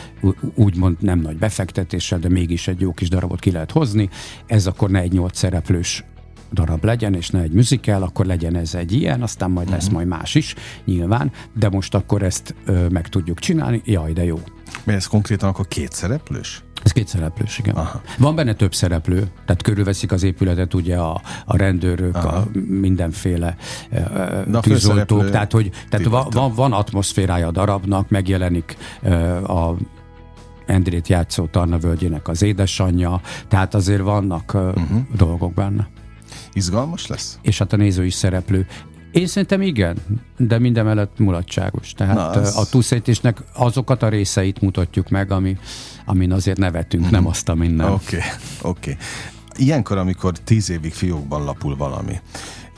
[0.56, 4.10] úgymond nem nagy befektetéssel, de mégis egy jó kis darabot ki lehet hozni.
[4.46, 6.04] Ez akkor ne egy nyolc szereplős
[6.52, 9.94] darab legyen, és ne egy musical, akkor legyen ez egy ilyen, aztán majd lesz uh-huh.
[9.94, 14.40] majd más is, nyilván, de most akkor ezt ö, meg tudjuk csinálni, jaj, de jó.
[14.84, 16.64] Mert ez konkrétan akkor két szereplős?
[16.84, 17.76] Ez két szereplős, igen.
[17.76, 18.02] Aha.
[18.18, 22.28] Van benne több szereplő, tehát körülveszik az épületet ugye a, a rendőrök, Aha.
[22.28, 23.56] a mindenféle
[23.92, 29.76] uh, tűzoltók, tehát hogy tehát van, van, van atmoszférája a darabnak, megjelenik uh, a
[30.66, 35.02] Endrét játszó Tarna völgyének az édesanyja, tehát azért vannak uh, uh-huh.
[35.16, 35.88] dolgok benne.
[36.54, 37.40] Izgalmas lesz?
[37.42, 38.68] És hát a néző is szereplő.
[39.12, 39.98] Én szerintem igen,
[40.38, 41.94] de minden mellett mulatságos.
[41.94, 42.58] Tehát Na, az...
[42.58, 45.58] a túlszétésnek azokat a részeit mutatjuk meg, ami,
[46.06, 47.12] amin azért nevetünk, hmm.
[47.12, 47.92] nem azt, amin nem.
[47.92, 48.30] Oké, okay,
[48.62, 48.92] oké.
[48.92, 49.04] Okay.
[49.56, 52.20] Ilyenkor, amikor tíz évig fiókban lapul valami,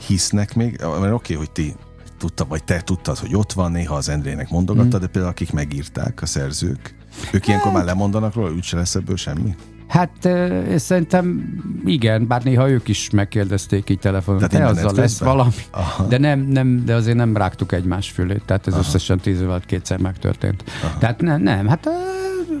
[0.06, 1.74] hisznek még, mert oké, okay, hogy ti
[2.18, 5.00] tudta, vagy te tudtad, hogy ott van, néha az Endrének mondogatta, hmm.
[5.00, 6.94] de például akik megírták, a szerzők,
[7.32, 9.54] ők ilyenkor már lemondanak róla, úgyse lesz ebből semmi?
[9.94, 10.28] Hát
[10.76, 11.54] szerintem
[11.84, 16.06] igen, bár néha ők is megkérdezték így telefonon, te azzal lesz valami, Aha.
[16.06, 18.82] de nem, nem, de azért nem rágtuk egymás fülét, tehát ez Aha.
[18.82, 20.64] összesen tíz év alatt kétszer megtörtént.
[20.82, 20.98] Aha.
[20.98, 21.88] Tehát nem, nem, hát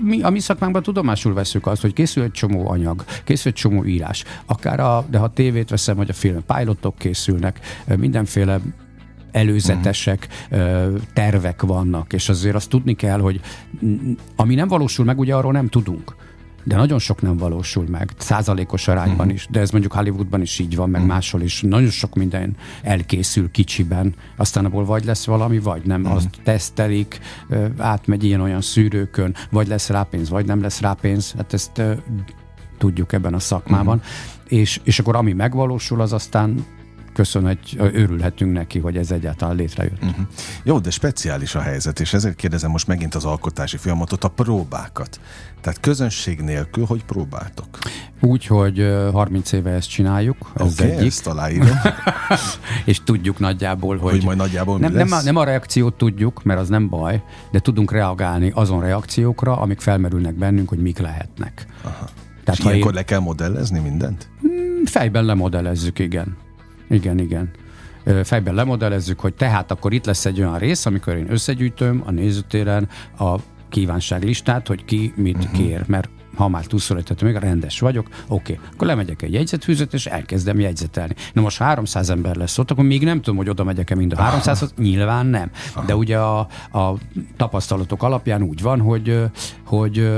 [0.02, 3.84] mi, a mi szakmánkban tudomásul veszük azt, hogy készül egy csomó anyag, készül egy csomó
[3.84, 7.60] írás, akár a, de ha tévét veszem, vagy a film, pilotok készülnek,
[7.96, 8.60] mindenféle
[9.32, 11.00] előzetesek, uh-huh.
[11.12, 13.40] tervek vannak, és azért azt tudni kell, hogy
[14.36, 16.14] ami nem valósul meg, ugye arról nem tudunk
[16.64, 19.32] de nagyon sok nem valósul meg, százalékos arányban uh-huh.
[19.32, 21.14] is, de ez mondjuk Hollywoodban is így van, meg uh-huh.
[21.16, 21.60] máshol is.
[21.60, 26.00] Nagyon sok minden elkészül kicsiben, aztán abból vagy lesz valami, vagy nem.
[26.00, 26.16] Uh-huh.
[26.16, 27.20] Azt tesztelik,
[27.78, 31.34] átmegy ilyen-olyan szűrőkön, vagy lesz rá pénz, vagy nem lesz rá pénz.
[31.36, 31.82] Hát ezt
[32.78, 33.96] tudjuk ebben a szakmában.
[33.96, 34.58] Uh-huh.
[34.60, 36.64] És, és akkor ami megvalósul, az aztán
[37.14, 40.02] köszönhet, örülhetünk neki, hogy ez egyáltalán létrejött.
[40.02, 40.26] Uh-huh.
[40.62, 45.20] Jó, de speciális a helyzet, és ezért kérdezem most megint az alkotási folyamatot, a próbákat.
[45.60, 47.78] Tehát közönség nélkül, hogy próbáltok?
[48.20, 51.06] Úgy, hogy 30 éve ezt csináljuk, ez okay, egyik.
[51.06, 51.76] ezt aláírom.
[52.84, 54.10] és tudjuk nagyjából, hogy...
[54.10, 54.92] Hogy majd nagyjából nem?
[54.92, 59.58] Nem, a, nem a reakciót tudjuk, mert az nem baj, de tudunk reagálni azon reakciókra,
[59.58, 61.66] amik felmerülnek bennünk, hogy mik lehetnek.
[61.82, 62.08] Aha.
[62.44, 62.96] Tehát, és ilyenkor én...
[62.96, 64.28] le kell modellezni mindent?
[64.40, 66.36] Hmm, fejben lemodellezzük, igen.
[66.88, 67.50] Igen, igen.
[68.24, 72.88] Fejben lemodellezzük, hogy tehát akkor itt lesz egy olyan rész, amikor én összegyűjtöm a nézőtéren
[73.18, 73.36] a
[73.68, 75.52] kívánságlistát, hogy ki mit uh-huh.
[75.52, 78.68] kér, mert ha már túlszorítottam, még rendes vagyok, oké, okay.
[78.72, 81.14] akkor lemegyek egy jegyzetfűzet, és elkezdem jegyzetelni.
[81.32, 84.22] Na most 300 ember lesz ott, akkor még nem tudom, hogy oda megyek-e mind a
[84.22, 85.50] 300 nyilván nem.
[85.74, 85.86] Aha.
[85.86, 86.38] De ugye a,
[86.72, 86.94] a
[87.36, 89.20] tapasztalatok alapján úgy van, hogy,
[89.64, 90.10] hogy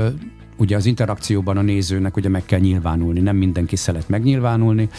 [0.57, 4.89] ugye az interakcióban a nézőnek ugye meg kell nyilvánulni, nem mindenki szeret megnyilvánulni,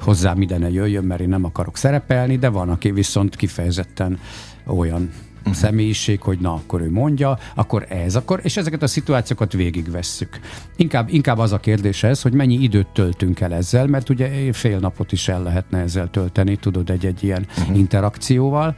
[0.00, 4.18] hozzám ide ne jöjjön, mert én nem akarok szerepelni, de van, aki viszont kifejezetten
[4.66, 5.54] olyan uh-huh.
[5.54, 10.40] személyiség, hogy na, akkor ő mondja, akkor ez, akkor, és ezeket a szituációkat végigvesszük.
[10.76, 14.78] Inkább, inkább az a kérdés ez, hogy mennyi időt töltünk el ezzel, mert ugye fél
[14.78, 17.78] napot is el lehetne ezzel tölteni, tudod, egy-egy ilyen uh-huh.
[17.78, 18.76] interakcióval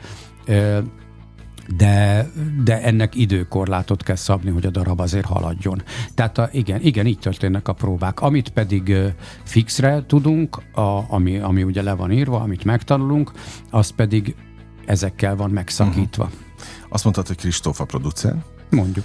[1.76, 2.26] de,
[2.64, 5.82] de ennek időkorlátot kell szabni, hogy a darab azért haladjon.
[6.14, 8.20] Tehát a, igen, igen, így történnek a próbák.
[8.20, 8.96] Amit pedig
[9.44, 13.32] fixre tudunk, a, ami, ami ugye le van írva, amit megtanulunk,
[13.70, 14.34] az pedig
[14.86, 16.24] ezekkel van megszakítva.
[16.24, 16.38] Uh-huh.
[16.88, 18.34] Azt mondtad, hogy Kristófa producer?
[18.70, 19.04] Mondjuk.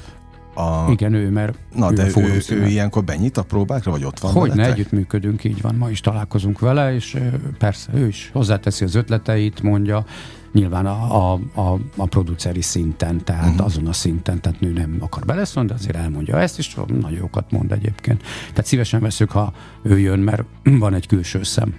[0.54, 0.92] A...
[0.92, 4.32] Igen, ő, mert Na, ő de ő, ő ilyenkor benyit a próbákra, vagy ott van
[4.32, 5.76] Hogy ne együttműködünk, így van.
[5.76, 7.18] Ma is találkozunk vele, és
[7.58, 10.06] persze ő is hozzáteszi az ötleteit, mondja,
[10.52, 13.66] nyilván a, a, a, a produceri szinten, tehát uh-huh.
[13.66, 17.52] azon a szinten, tehát nő nem akar beleszólni, de azért elmondja ezt, és nagyon jókat
[17.52, 18.22] mond egyébként.
[18.50, 20.44] Tehát szívesen veszük, ha ő jön, mert
[20.80, 21.74] van egy külső szem.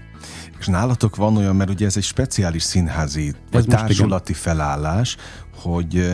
[0.59, 5.17] És nálatok van olyan, mert ugye ez egy speciális színházi, vagy társulati felállás,
[5.55, 6.13] hogy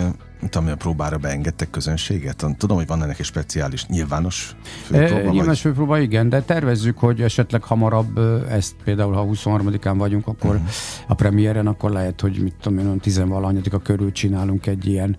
[0.52, 2.44] ami a próbára beengedtek közönséget?
[2.58, 5.20] Tudom, hogy van ennek egy speciális nyilvános főpróba?
[5.20, 5.58] E, nyilvános vagy?
[5.58, 10.68] főpróba, igen, de tervezzük, hogy esetleg hamarabb ezt például, ha 23-án vagyunk, akkor uh-huh.
[11.06, 13.18] a premiéren, akkor lehet, hogy mit tudom én, 10
[13.70, 15.16] a körül csinálunk egy ilyen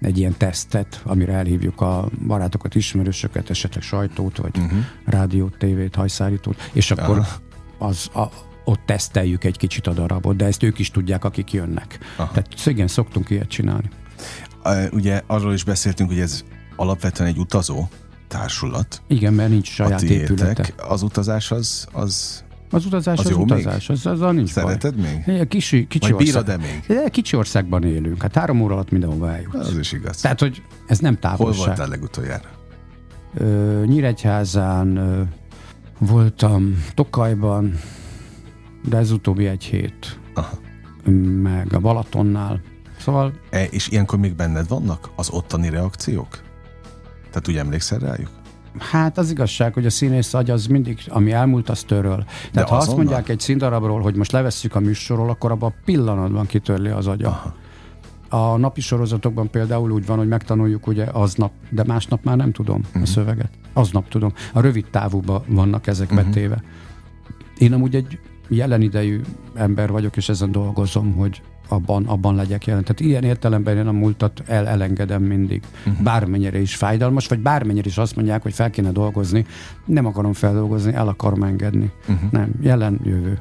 [0.00, 4.78] egy ilyen tesztet, amire elhívjuk a barátokat, ismerősöket, esetleg sajtót, vagy uh-huh.
[5.04, 7.88] rádiót, tévét, hajszárítót, és akkor uh-huh.
[7.88, 8.24] az, a,
[8.64, 11.98] ott teszteljük egy kicsit a darabot, de ezt ők is tudják, akik jönnek.
[12.16, 12.30] Aha.
[12.30, 13.90] Tehát igen, szoktunk ilyet csinálni.
[14.92, 16.44] Ugye arról is beszéltünk, hogy ez
[16.76, 17.88] alapvetően egy utazó
[18.28, 19.02] társulat.
[19.06, 20.68] Igen, mert nincs saját épülete.
[20.88, 23.96] Az utazás az, az az utazás az, az jó utazás, még?
[23.98, 25.22] az, az, az nincs Szereted baj.
[25.26, 25.48] még?
[25.48, 27.10] Kicsi, kicsi Vagy bírod-e még?
[27.10, 29.54] Kicsi országban élünk, hát három óra alatt mindenhova eljutsz.
[29.68, 30.20] Az is igaz.
[30.20, 31.56] Tehát, hogy ez nem távolság.
[31.56, 32.48] Hol voltál legutoljára?
[33.34, 35.22] Ö, Nyíregyházán ö,
[35.98, 37.78] voltam, Tokajban,
[38.88, 40.18] de ez utóbbi egy hét.
[40.34, 40.58] Aha.
[41.42, 42.60] Meg a Balatonnál.
[43.00, 43.32] Szóval...
[43.50, 46.28] E, és ilyenkor még benned vannak az ottani reakciók?
[47.30, 48.30] Tehát úgy emlékszel rájuk?
[48.78, 52.24] Hát az igazság, hogy a színész agy az mindig, ami elmúlt, az töröl.
[52.24, 52.78] Tehát De ha azonnal?
[52.78, 57.06] azt mondják egy színdarabról, hogy most levesszük a műsorról, akkor abban a pillanatban kitörli az
[57.06, 57.28] agya.
[57.28, 57.54] Aha.
[58.28, 62.76] A napi sorozatokban például úgy van, hogy megtanuljuk ugye aznap, de másnap már nem tudom
[62.76, 62.94] uh-huh.
[62.94, 63.06] a mhm.
[63.08, 63.50] szöveget.
[63.72, 64.32] Aznap tudom.
[64.52, 66.24] A rövid távúban vannak ezek uh-huh.
[66.24, 66.62] betéve.
[67.58, 69.20] Én amúgy egy jelen idejű
[69.54, 72.82] ember vagyok, és ezen dolgozom, hogy abban, abban legyek jelen.
[72.82, 75.62] Tehát ilyen értelemben én a múltat el, elengedem mindig.
[75.86, 76.02] Uh-huh.
[76.02, 79.46] Bármennyire is fájdalmas, vagy bármennyire is azt mondják, hogy fel kéne dolgozni.
[79.84, 81.90] Nem akarom feldolgozni, el akarom engedni.
[82.08, 82.30] Uh-huh.
[82.30, 83.38] Nem, jelen, jövő.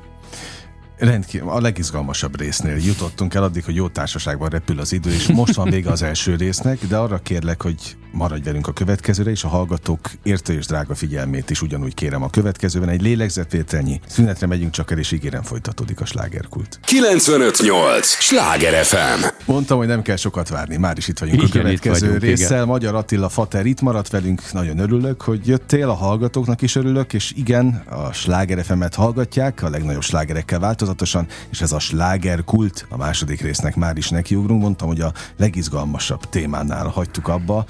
[1.00, 5.56] Rendkívül, a legizgalmasabb résznél jutottunk el addig, hogy jó társaságban repül az idő, és most
[5.56, 9.48] van vége az első résznek, de arra kérlek, hogy maradj velünk a következőre, és a
[9.48, 12.90] hallgatók értő és drága figyelmét is ugyanúgy kérem a következőben.
[12.90, 16.80] Egy lélegzetvételnyi szünetre megyünk csak el, és ígérem folytatódik a slágerkult.
[16.84, 18.08] 958!
[18.08, 19.26] Sláger FM!
[19.46, 22.56] Mondtam, hogy nem kell sokat várni, már is itt vagyunk igen, a következő vagyunk, résszel.
[22.56, 22.68] Igen.
[22.68, 27.34] Magyar Attila Fater itt maradt velünk, nagyon örülök, hogy jöttél, a hallgatóknak is örülök, és
[27.36, 33.42] igen, a Sláger FM-et hallgatják, a legnagyobb slágerekkel változatosan, és ez a slágerkult, a második
[33.42, 34.62] résznek már is nekiugrunk.
[34.62, 37.66] Mondtam, hogy a legizgalmasabb témánál hagytuk abba,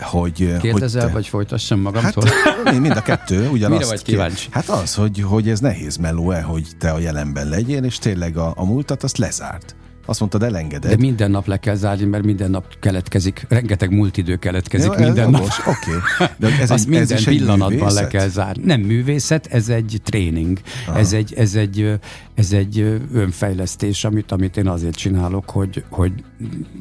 [0.00, 0.56] hogy...
[0.60, 2.24] Kérdezel, hogy vagy folytassam magamtól?
[2.64, 3.78] Hát, mind a kettő, ugyanazt.
[3.78, 4.48] Mire vagy kíváncsi?
[4.50, 8.52] Hát az, hogy, hogy ez nehéz meló-e, hogy te a jelenben legyél, és tényleg a,
[8.56, 9.74] a múltat azt lezárt.
[10.06, 10.90] Azt mondtad, elengeded.
[10.90, 15.30] De minden nap le kell zárni, mert minden nap keletkezik, rengeteg múltidő keletkezik ja, minden
[15.30, 15.42] nap.
[15.42, 16.26] Oké, okay.
[16.38, 18.02] de ez Azt egy, minden ez pillanatban művészet?
[18.02, 18.64] le kell zárni.
[18.64, 20.60] Nem művészet, ez egy tréning.
[20.94, 21.98] Ez egy, ez egy,
[22.34, 26.12] ez egy önfejlesztés, amit, amit én azért csinálok, hogy, hogy,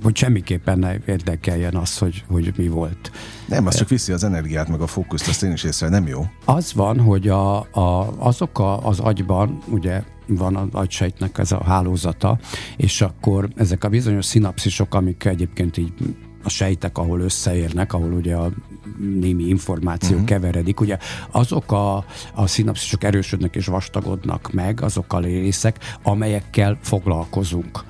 [0.03, 3.12] hogy semmiképpen ne érdekeljen az, hogy, hogy mi volt.
[3.45, 6.25] Nem, az csak viszi az energiát, meg a fókuszt, azt én is észre, nem jó.
[6.45, 11.63] Az van, hogy a, a, azok a, az agyban, ugye van az agysejtnek ez a
[11.63, 12.39] hálózata,
[12.77, 15.93] és akkor ezek a bizonyos szinapszisok, amik egyébként így
[16.43, 18.49] a sejtek, ahol összeérnek, ahol ugye a
[19.19, 20.27] némi információ uh-huh.
[20.27, 20.97] keveredik, ugye
[21.31, 27.84] azok a, a szinapszisok erősödnek és vastagodnak meg, azok a részek, amelyekkel foglalkozunk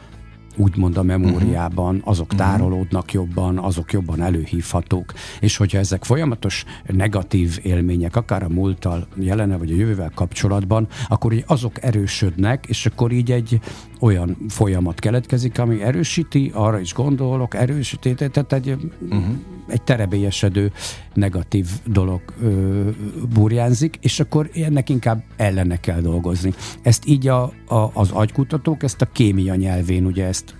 [0.57, 2.09] úgymond a memóriában, mhm.
[2.09, 2.37] azok mhm.
[2.37, 9.57] tárolódnak jobban, azok jobban előhívhatók, és hogyha ezek folyamatos negatív élmények, akár a múlttal, jelene
[9.57, 13.59] vagy a jövővel kapcsolatban, akkor így azok erősödnek, és akkor így egy
[13.99, 19.23] olyan folyamat keletkezik, ami erősíti, arra is gondolok, erősíti, tehát egy, uh-huh.
[19.71, 20.71] Egy terebélyesedő
[21.13, 22.89] negatív dolog ö,
[23.33, 26.53] burjánzik, és akkor ennek inkább ellene kell dolgozni.
[26.81, 30.55] Ezt így a, a, az agykutatók, ezt a kémia nyelvén ugye ezt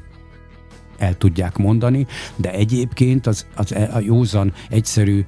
[0.97, 5.26] el tudják mondani, de egyébként az, az a józan egyszerű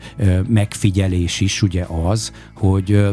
[0.48, 3.08] megfigyelés is ugye az, hogy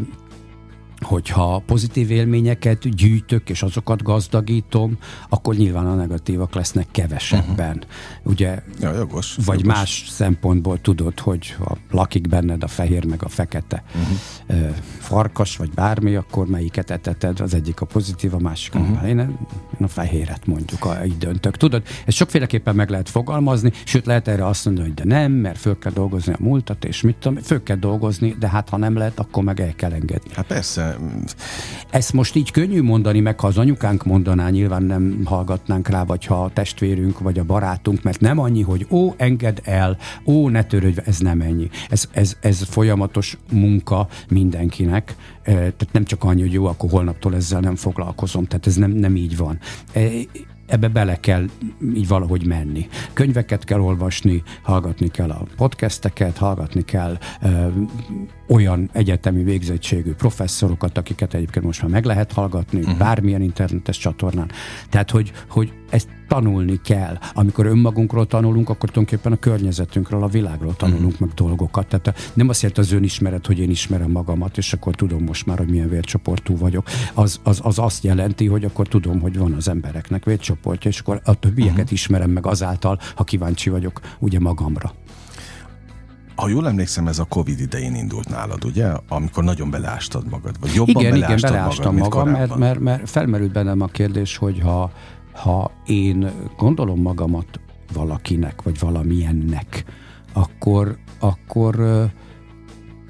[1.03, 7.77] hogyha pozitív élményeket gyűjtök, és azokat gazdagítom, akkor nyilván a negatívak lesznek kevesebben.
[7.77, 8.33] Uh-huh.
[8.33, 9.77] Ugye, ja, jogos, vagy jogos.
[9.77, 14.75] más szempontból tudod, hogy ha lakik benned a fehér meg a fekete uh-huh.
[14.99, 19.09] farkas, vagy bármi, akkor melyiket eteted, az egyik a pozitív, a másik uh-huh.
[19.09, 19.39] én, én
[19.81, 21.57] a fehéret mondjuk, a, így döntök.
[21.57, 25.59] Tudod, ezt sokféleképpen meg lehet fogalmazni, sőt lehet erre azt mondani, hogy de nem, mert
[25.59, 28.97] föl kell dolgozni a múltat, és mit tudom, föl kell dolgozni, de hát ha nem
[28.97, 30.31] lehet, akkor meg el kell engedni.
[30.35, 30.90] Hát persze,
[31.91, 36.25] ezt most így könnyű mondani, meg ha az anyukánk mondaná, nyilván nem hallgatnánk rá, vagy
[36.25, 40.63] ha a testvérünk, vagy a barátunk, mert nem annyi, hogy ó, engedd el, ó, ne
[40.63, 41.69] törődj, ez nem ennyi.
[41.89, 47.61] Ez, ez, ez folyamatos munka mindenkinek, tehát nem csak annyi, hogy jó, akkor holnaptól ezzel
[47.61, 49.59] nem foglalkozom, tehát ez nem, nem így van
[50.71, 51.47] ebbe bele kell
[51.95, 52.89] így valahogy menni.
[53.13, 57.69] Könyveket kell olvasni, hallgatni kell a podcasteket, hallgatni kell ö,
[58.51, 62.99] olyan egyetemi végzettségű professzorokat, akiket egyébként most már meg lehet hallgatni, uh-huh.
[62.99, 64.51] bármilyen internetes csatornán.
[64.89, 67.19] Tehát, hogy, hogy ezt tanulni kell.
[67.35, 71.21] Amikor önmagunkról tanulunk, akkor tulajdonképpen a környezetünkről, a világról tanulunk uh-huh.
[71.21, 71.87] meg dolgokat.
[71.87, 75.59] Tehát nem azt jelenti az önismeret, hogy én ismerem magamat, és akkor tudom most már,
[75.59, 76.87] hogy milyen vércsoportú vagyok.
[77.15, 81.21] Az, az, az azt jelenti, hogy akkor tudom, hogy van az embereknek vércsoportja, és akkor
[81.25, 81.93] a többieket uh-huh.
[81.93, 84.93] ismerem meg azáltal, ha kíváncsi vagyok ugye magamra.
[86.41, 88.87] Ha jól emlékszem, ez a Covid idején indult nálad, ugye?
[89.09, 93.11] Amikor nagyon beleástad magad, vagy jobban igen, beleástad igen, beleástam magad, magam, mert, mert, mert
[93.11, 94.93] felmerült bennem a kérdés, hogy ha,
[95.33, 97.61] ha én gondolom magamat
[97.93, 99.85] valakinek, vagy valamilyennek,
[100.33, 101.81] akkor, akkor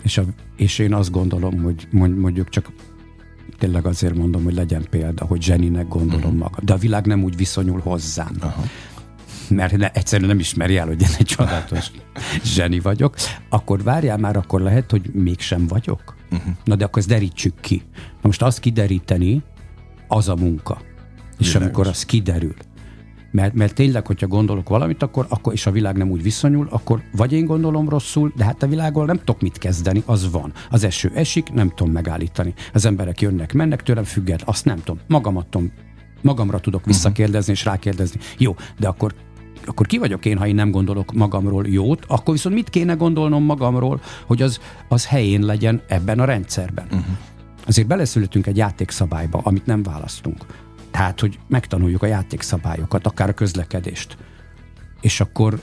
[0.02, 0.22] és, a,
[0.56, 2.72] és én azt gondolom, hogy mondjuk csak
[3.58, 6.38] tényleg azért mondom, hogy legyen példa, hogy zseninek gondolom uh-huh.
[6.38, 6.60] magam.
[6.64, 8.36] De a világ nem úgy viszonyul hozzám.
[8.42, 8.64] Uh-huh
[9.50, 11.90] mert ne, egyszerűen nem ismeri el, hogy én egy csodálatos
[12.44, 13.14] zseni vagyok,
[13.48, 16.16] akkor várjál már, akkor lehet, hogy mégsem vagyok?
[16.30, 16.52] Uh-huh.
[16.64, 17.82] Na de akkor ezt derítsük ki.
[17.94, 19.42] Na most azt kideríteni,
[20.08, 20.80] az a munka.
[21.38, 21.66] És Világos.
[21.66, 22.54] amikor az kiderül,
[23.32, 27.02] Mert, mert tényleg, hogyha gondolok valamit, akkor, akkor és a világ nem úgy viszonyul, akkor
[27.12, 30.52] vagy én gondolom rosszul, de hát a világgal nem tudok mit kezdeni, az van.
[30.70, 32.54] Az eső esik, nem tudom megállítani.
[32.72, 35.00] Az emberek jönnek, mennek tőlem függet, azt nem tudom.
[35.06, 35.72] Magamat tudom,
[36.22, 36.90] magamra tudok mhm.
[36.90, 38.20] visszakérdezni és rákérdezni.
[38.38, 39.14] Jó, de akkor
[39.64, 43.44] akkor ki vagyok én, ha én nem gondolok magamról jót, akkor viszont mit kéne gondolnom
[43.44, 46.84] magamról, hogy az, az helyén legyen ebben a rendszerben.
[46.84, 47.04] Uh-huh.
[47.66, 50.44] Azért beleszületünk egy játékszabályba, amit nem választunk.
[50.90, 54.16] Tehát, hogy megtanuljuk a játékszabályokat, akár a közlekedést.
[55.00, 55.60] És akkor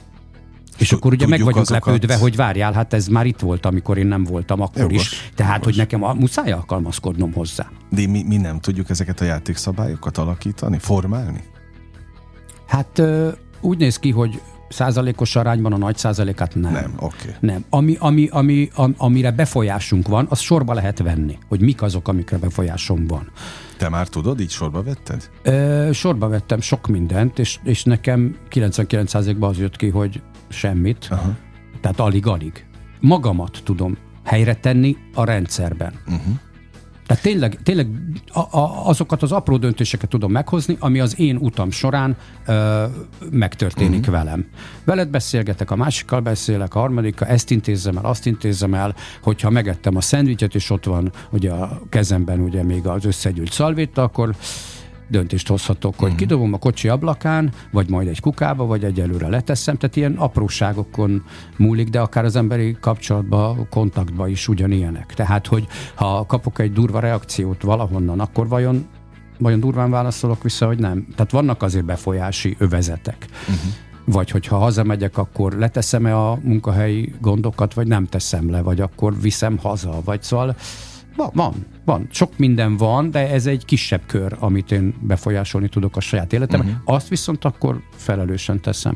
[0.77, 1.85] és akkor ugye meg vagyunk azokat...
[1.85, 5.31] lepődve, hogy várjál, hát ez már itt volt, amikor én nem voltam akkor jogos, is.
[5.35, 5.65] Tehát, jogos.
[5.65, 7.69] hogy nekem a, muszáj alkalmazkodnom hozzá.
[7.89, 11.43] De mi, mi nem tudjuk ezeket a játékszabályokat alakítani, formálni?
[12.67, 13.01] Hát
[13.61, 16.71] úgy néz ki, hogy százalékos arányban a nagy százalékát nem.
[16.71, 17.15] Nem, oké.
[17.19, 17.35] Okay.
[17.39, 17.65] Nem.
[17.69, 22.37] Ami, ami, ami, am, amire befolyásunk van, az sorba lehet venni, hogy mik azok, amikre
[22.37, 23.31] befolyásom van.
[23.77, 25.29] Te már tudod, így sorba vetted?
[25.41, 31.07] Ö, sorba vettem sok mindent, és, és nekem 99%-ban az jött ki, hogy semmit.
[31.09, 31.35] Aha.
[31.81, 32.65] Tehát alig-alig.
[32.99, 35.93] Magamat tudom helyre tenni a rendszerben.
[36.07, 36.33] Uh-huh.
[37.07, 37.87] Tehát tényleg, tényleg
[38.33, 42.17] a, a, azokat az apró döntéseket tudom meghozni, ami az én utam során
[42.47, 42.85] ö,
[43.31, 44.15] megtörténik uh-huh.
[44.15, 44.45] velem.
[44.83, 49.95] Veled beszélgetek, a másikkal beszélek, a harmadikkal, ezt intézzem el, azt intézzem el, hogyha megettem
[49.95, 54.35] a szendvicset, és ott van ugye a kezemben ugye még az összegyűlt szalvétta, akkor
[55.07, 56.19] döntést hozhatok, hogy uh-huh.
[56.19, 59.77] kidobom a kocsi ablakán, vagy majd egy kukába, vagy egyelőre leteszem.
[59.77, 61.23] Tehát ilyen apróságokon
[61.57, 65.13] múlik, de akár az emberi kapcsolatban, kontaktban is ugyanilyenek.
[65.13, 68.85] Tehát, hogy ha kapok egy durva reakciót valahonnan, akkor vajon
[69.39, 71.07] vajon durván válaszolok vissza, hogy nem.
[71.15, 73.25] Tehát vannak azért befolyási övezetek.
[73.41, 73.55] Uh-huh.
[74.05, 79.57] Vagy hogyha hazamegyek, akkor leteszem-e a munkahelyi gondokat, vagy nem teszem le, vagy akkor viszem
[79.57, 80.55] haza, vagy szóval
[81.17, 81.53] van, van,
[81.85, 82.07] van.
[82.11, 86.69] Sok minden van, de ez egy kisebb kör, amit én befolyásolni tudok a saját életemben.
[86.69, 86.95] Uh-huh.
[86.95, 88.95] Azt viszont akkor felelősen teszem.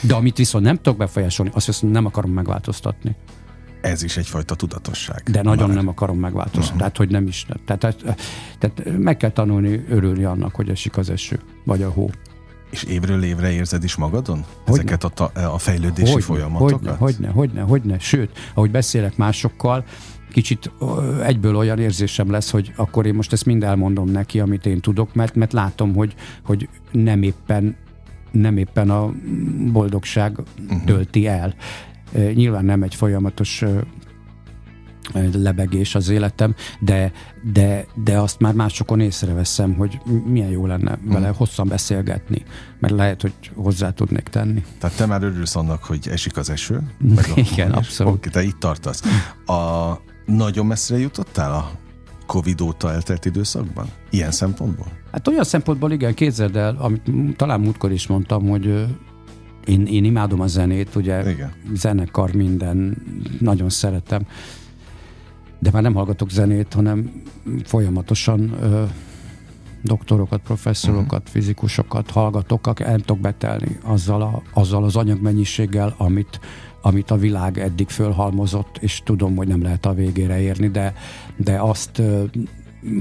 [0.00, 3.16] De amit viszont nem tudok befolyásolni, azt viszont nem akarom megváltoztatni.
[3.80, 5.22] Ez is egyfajta tudatosság.
[5.30, 5.76] De nagyon Már.
[5.76, 6.64] nem akarom megváltoztatni.
[6.64, 6.78] Uh-huh.
[6.78, 7.46] Tehát, hogy nem is.
[7.64, 8.18] Tehát, tehát,
[8.58, 12.10] tehát meg kell tanulni, örülni annak, hogy esik az eső, vagy a hó.
[12.70, 14.82] És évről évre érzed is magadon hogyne.
[14.82, 16.72] ezeket a, a fejlődési hogyne, folyamatokat?
[16.72, 17.98] Hogyne, hogyne, hogyne, hogyne.
[17.98, 19.84] Sőt, ahogy beszélek másokkal,
[20.32, 20.70] kicsit
[21.22, 25.14] egyből olyan érzésem lesz, hogy akkor én most ezt mind elmondom neki, amit én tudok,
[25.14, 26.14] mert, mert látom, hogy,
[26.44, 27.76] hogy nem éppen
[28.32, 29.12] nem éppen a
[29.72, 30.84] boldogság uh-huh.
[30.84, 31.54] tölti el.
[32.34, 33.64] Nyilván nem egy folyamatos
[35.32, 37.12] lebegés az életem, de,
[37.52, 41.36] de, de azt már másokon észreveszem, hogy milyen jó lenne vele uh-huh.
[41.36, 42.42] hosszan beszélgetni,
[42.78, 44.64] mert lehet, hogy hozzá tudnék tenni.
[44.78, 46.80] Tehát te már örülsz annak, hogy esik az eső?
[47.16, 48.14] Meg Igen, abszolút.
[48.14, 49.02] Oké, te itt tartasz.
[49.46, 49.92] A,
[50.26, 51.70] nagyon messzire jutottál a
[52.26, 53.86] Covid óta eltelt időszakban?
[54.10, 54.86] Ilyen szempontból?
[55.12, 58.86] Hát olyan szempontból igen, képzeld el, amit talán múltkor is mondtam, hogy
[59.64, 61.52] én, én imádom a zenét, ugye igen.
[61.74, 62.96] zenekar minden,
[63.40, 64.26] nagyon szeretem,
[65.58, 67.22] de már nem hallgatok zenét, hanem
[67.64, 68.84] folyamatosan ö,
[69.82, 71.32] doktorokat, professzorokat, uh-huh.
[71.32, 76.40] fizikusokat hallgatok, el tudok betelni azzal, a, azzal az anyagmennyiséggel, amit
[76.82, 80.94] amit a világ eddig fölhalmozott, és tudom, hogy nem lehet a végére érni, de,
[81.36, 82.02] de azt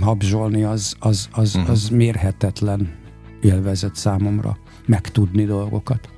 [0.01, 1.71] habzsolni az, az, az, uh-huh.
[1.71, 2.89] az mérhetetlen
[3.41, 6.09] élvezet számomra, megtudni dolgokat.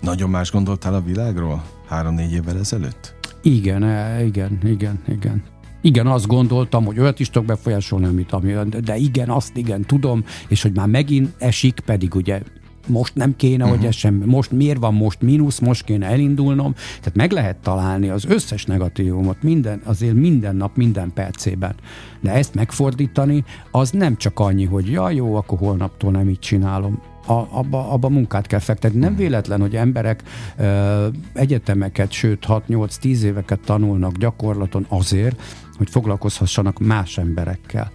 [0.00, 3.14] Nagyon más gondoltál a világról három-négy évvel ezelőtt?
[3.42, 5.42] Igen, e, igen, igen, igen.
[5.82, 10.24] Igen, azt gondoltam, hogy olyat is tudok befolyásolni, amit, ami, de igen, azt igen, tudom,
[10.48, 12.42] és hogy már megint esik, pedig ugye
[12.86, 13.78] most nem kéne, uh-huh.
[13.78, 16.74] hogy ez sem, most miért van most mínusz, most kéne elindulnom.
[16.98, 21.74] Tehát meg lehet találni az összes negatívumot minden, azért minden nap, minden percében.
[22.20, 27.02] De ezt megfordítani, az nem csak annyi, hogy ja, jó, akkor holnaptól nem így csinálom.
[27.26, 28.98] A, abba, abba munkát kell fektetni.
[28.98, 29.20] Nem mhm.
[29.20, 30.22] véletlen, hogy emberek
[30.56, 35.42] ö, egyetemeket, sőt 6-8-10 éveket tanulnak gyakorlaton azért,
[35.76, 37.92] hogy foglalkozhassanak más emberekkel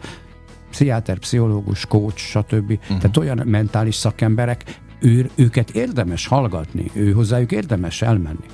[0.76, 2.72] pszichiáter, pszichológus, coach, stb.
[2.72, 2.98] Uh-huh.
[2.98, 4.64] Tehát olyan mentális szakemberek,
[5.00, 8.46] ő, őket érdemes hallgatni, ő hozzájuk érdemes elmenni.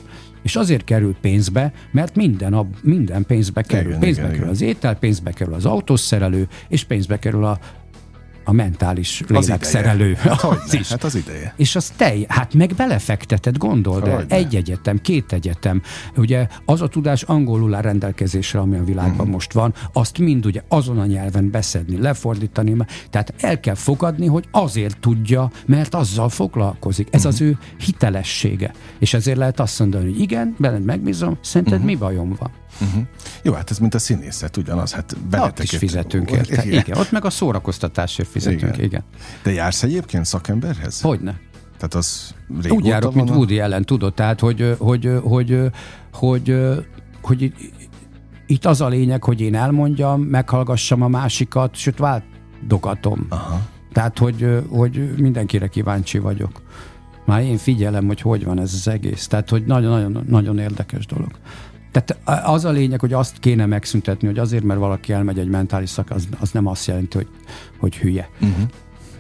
[0.42, 3.88] És azért kerül pénzbe, mert minden, a, minden pénzbe kerül.
[3.88, 4.56] Igen, pénzbe igen, kerül igen.
[4.56, 7.60] az étel, pénzbe kerül az autószerelő, és pénzbe kerül a
[8.44, 10.18] a mentális lélekszerelő.
[10.22, 10.90] Hát, az is.
[10.90, 11.54] hát az ideje.
[11.58, 15.82] És az te, hát meg belefektetett, gondold el, egy egyetem, két egyetem,
[16.16, 19.32] ugye az a tudás angolul áll rendelkezésre, ami a világban mm.
[19.32, 22.76] most van, azt mind ugye azon a nyelven beszedni, lefordítani,
[23.10, 27.08] tehát el kell fogadni, hogy azért tudja, mert azzal foglalkozik.
[27.12, 27.28] Ez mm.
[27.28, 28.74] az ő hitelessége.
[29.00, 31.86] És ezért lehet azt mondani, hogy igen, benned megbízom, szerinted mm.
[31.86, 32.61] mi bajom van?
[32.82, 33.04] Uh-huh.
[33.42, 34.92] Jó, hát ez mint a színészet, ugyanaz.
[34.92, 36.64] Hát ott is fizetünk érte.
[36.66, 36.80] Igen.
[36.80, 38.84] igen, ott meg a szórakoztatásért fizetünk, igen.
[38.86, 39.04] igen.
[39.44, 41.02] De jársz egyébként szakemberhez?
[41.02, 41.40] Hogyne.
[41.78, 42.34] Tehát az
[42.70, 45.60] Úgy járok, mint Woody ellen, tudod, tehát hogy, hogy, hogy,
[46.12, 46.56] hogy,
[47.22, 47.54] hogy, hogy
[48.48, 53.26] itt az a lényeg, hogy én elmondjam, meghallgassam a másikat, sőt váltogatom.
[53.30, 53.62] Aha.
[53.94, 56.62] Tehát, hogy, hogy mindenkire kíváncsi vagyok.
[57.26, 59.28] Már én figyelem, hogy hogy van ez az egész.
[59.28, 61.32] Tehát, hogy nagyon-nagyon nagyon érdekes dolog.
[61.92, 65.90] Tehát az a lényeg, hogy azt kéne megszüntetni, hogy azért, mert valaki elmegy egy mentális
[65.90, 67.28] szak, az, az nem azt jelenti, hogy,
[67.80, 68.30] hogy hülye.
[68.42, 68.70] Uh-huh.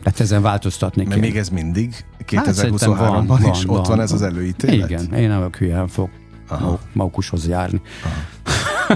[0.03, 1.19] Tehát ezen változtatni kell.
[1.19, 4.89] még ez mindig 2023-ban hát is van, ott van, van ez az előítélet?
[4.89, 6.09] Igen, én nem vagyok hülye, fog
[6.93, 7.81] Maukushoz járni.
[8.03, 8.19] Aha.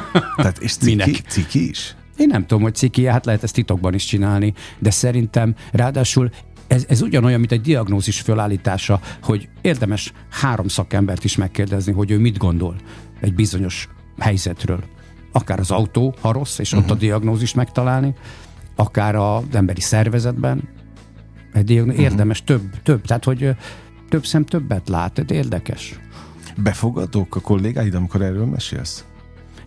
[0.35, 1.21] Tehát és ciki, Minek?
[1.27, 1.95] ciki is?
[2.17, 6.29] Én nem tudom, hogy ciki, hát lehet ezt titokban is csinálni, de szerintem ráadásul
[6.67, 12.19] ez, ez ugyanolyan, mint egy diagnózis fölállítása, hogy érdemes három szakembert is megkérdezni, hogy ő
[12.19, 12.75] mit gondol
[13.25, 14.83] egy bizonyos helyzetről.
[15.31, 16.85] Akár az autó, ha rossz, és uh-huh.
[16.85, 17.03] ott a mhm.
[17.03, 18.13] diagnózist megtalálni,
[18.75, 20.69] akár az emberi szervezetben.
[21.53, 22.11] Egy diagnózis, uh-huh.
[22.11, 23.55] Érdemes több, több, tehát hogy
[24.09, 25.99] több szem többet lát, ez érdekes.
[26.57, 29.05] Befogadók a kollégáid, amikor erről mesélsz?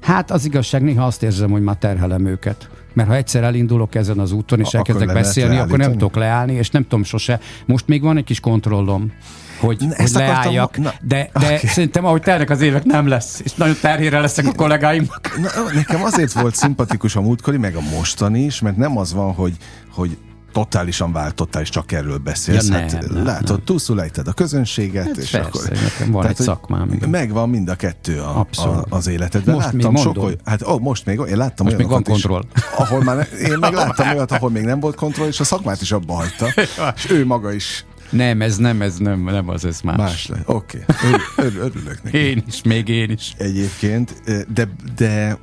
[0.01, 2.71] Hát az igazság, néha azt érzem, hogy már terhelem őket.
[2.95, 6.71] Mert ha egyszer elindulok ezen az úton, és elkezdek beszélni, akkor nem tudok leállni, és
[6.71, 7.41] nem tudom sose.
[7.67, 9.13] Most még van egy kis kontrollom,
[9.61, 11.67] hogy, hogy leálljak, na, de, de okay.
[11.67, 15.39] szerintem ahogy telnek az évek nem lesz, és nagyon terhére leszek a kollégáimnak.
[15.41, 19.33] Na, nekem azért volt szimpatikus a múltkori, meg a mostani is, mert nem az van,
[19.33, 19.57] hogy,
[19.95, 20.19] hogy
[20.53, 22.69] totálisan váltottál, és csak erről beszélsz.
[22.69, 23.65] Ja, hát, nem, látod, nem.
[23.65, 25.69] túlszulejted a közönséget, hát és persze, akkor...
[25.71, 26.93] nekem van tehát, egy szakmám.
[26.93, 27.09] Igen.
[27.09, 29.55] Megvan mind a kettő a, a, az életedben.
[29.55, 32.43] Most láttam még sok, hogy, hát ó, most még, én láttam most még van kontroll.
[32.57, 35.81] Is, ahol már, én meg láttam olyat, ahol még nem volt kontroll, és a szakmát
[35.81, 36.47] is abba hagyta.
[36.97, 39.97] és ő maga is nem, ez nem, ez nem, nem az, ez más.
[39.97, 41.11] Más Oké, okay.
[41.13, 42.17] Ör, ör, örülök neki.
[42.17, 43.35] Én is, még én is.
[43.39, 44.23] Egyébként,
[44.55, 45.39] de, de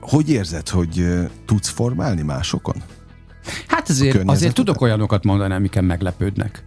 [0.00, 1.06] hogy érzed, hogy
[1.44, 2.82] tudsz formálni másokon?
[3.66, 6.64] Hát azért, azért tudok olyanokat mondani, amiken meglepődnek.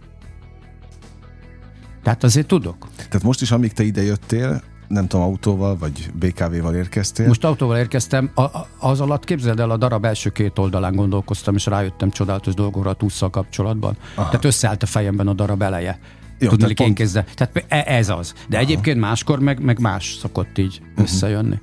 [2.02, 2.88] Tehát azért tudok.
[2.96, 4.62] Tehát most is, amíg te ide jöttél,
[4.92, 7.26] nem tudom, autóval vagy BKV-val érkeztél?
[7.26, 11.54] Most autóval érkeztem, a, a, az alatt képzeld el, a darab első két oldalán gondolkoztam,
[11.54, 13.96] és rájöttem csodálatos dolgokra a tusszal kapcsolatban.
[14.14, 14.28] Aha.
[14.28, 15.98] Tehát összeállt a fejemben a darab eleje.
[16.38, 16.94] Jó, Tudni, tehát, pont...
[16.96, 17.24] kezdve.
[17.34, 18.32] tehát e, ez az.
[18.48, 18.64] De Aha.
[18.64, 21.04] egyébként máskor meg, meg más szokott így uh-huh.
[21.04, 21.60] összejönni.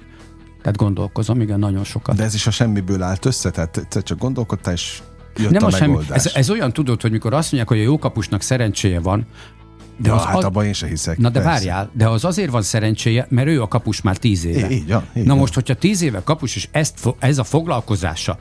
[0.62, 2.16] Tehát gondolkozom, igen, nagyon sokat.
[2.16, 3.50] De ez is a semmiből állt össze?
[3.50, 5.02] Tehát te csak gondolkodtál, és
[5.38, 5.98] jött nem a, a semmi.
[6.10, 9.26] Ez, ez olyan tudod, hogy mikor azt mondják, hogy a jó kapusnak szerencséje van,
[10.02, 11.18] de az, hát az, abban én se hiszek.
[11.18, 11.50] Na de persze.
[11.50, 14.70] várjál, de az azért van szerencséje, mert ő a kapus már tíz éve.
[14.70, 18.38] Így, ja, így Na most, hogyha tíz éve kapus, és ezt, ez a foglalkozása,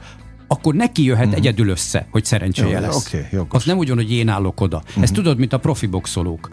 [0.47, 1.39] akkor neki jöhet uh-huh.
[1.39, 3.07] egyedül össze, hogy szerencséje Jó, lesz.
[3.07, 3.61] Okay, jogos.
[3.61, 4.77] az nem ugyan, hogy én állok oda.
[4.87, 5.03] Uh-huh.
[5.03, 6.49] Ezt tudod, mint a profi boxolók.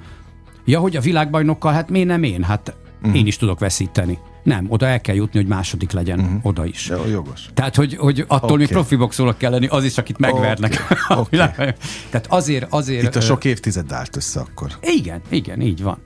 [0.64, 2.42] Ja, hogy a világbajnokkal, hát miért nem én?
[2.42, 2.74] Hát
[3.07, 3.20] uh-huh.
[3.20, 4.18] én is tudok veszíteni.
[4.42, 6.38] Nem, oda el kell jutni, hogy második legyen, uh-huh.
[6.42, 6.88] oda is.
[6.88, 7.40] Jó, jogos.
[7.54, 8.57] Tehát, hogy, hogy attól okay.
[8.57, 10.86] még profi boxolók kell lenni, az is, akit megvernek.
[11.09, 11.40] Okay.
[11.48, 11.72] okay.
[12.11, 13.02] Tehát azért, azért...
[13.02, 14.70] Itt a sok évtized állt össze akkor.
[14.80, 15.98] Igen, igen, így van.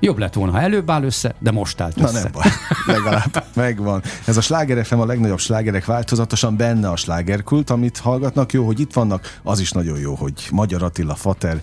[0.00, 2.12] Jobb lett volna, ha előbb áll össze, de most állt össze.
[2.12, 2.50] Na nem baj,
[2.86, 4.02] legalább megvan.
[4.24, 8.52] Ez a Sláger FM a legnagyobb slágerek változatosan benne a slágerkult, amit hallgatnak.
[8.52, 11.60] Jó, hogy itt vannak, az is nagyon jó, hogy Magyar Attila Fater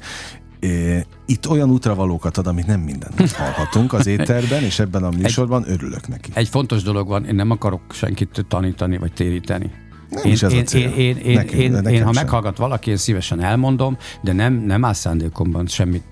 [1.25, 5.71] itt olyan útravalókat ad, amit nem mindent hallhatunk az éterben, és ebben a műsorban egy,
[5.71, 6.31] örülök neki.
[6.33, 9.71] Egy fontos dolog van, én nem akarok senkit tanítani vagy téríteni.
[10.09, 10.89] Nem én, is ez én, a cél.
[10.89, 12.23] Én, én, Nekem, én, én, én, ha sem.
[12.23, 16.03] meghallgat valaki, én szívesen elmondom, de nem, nem áll szándékomban semmit,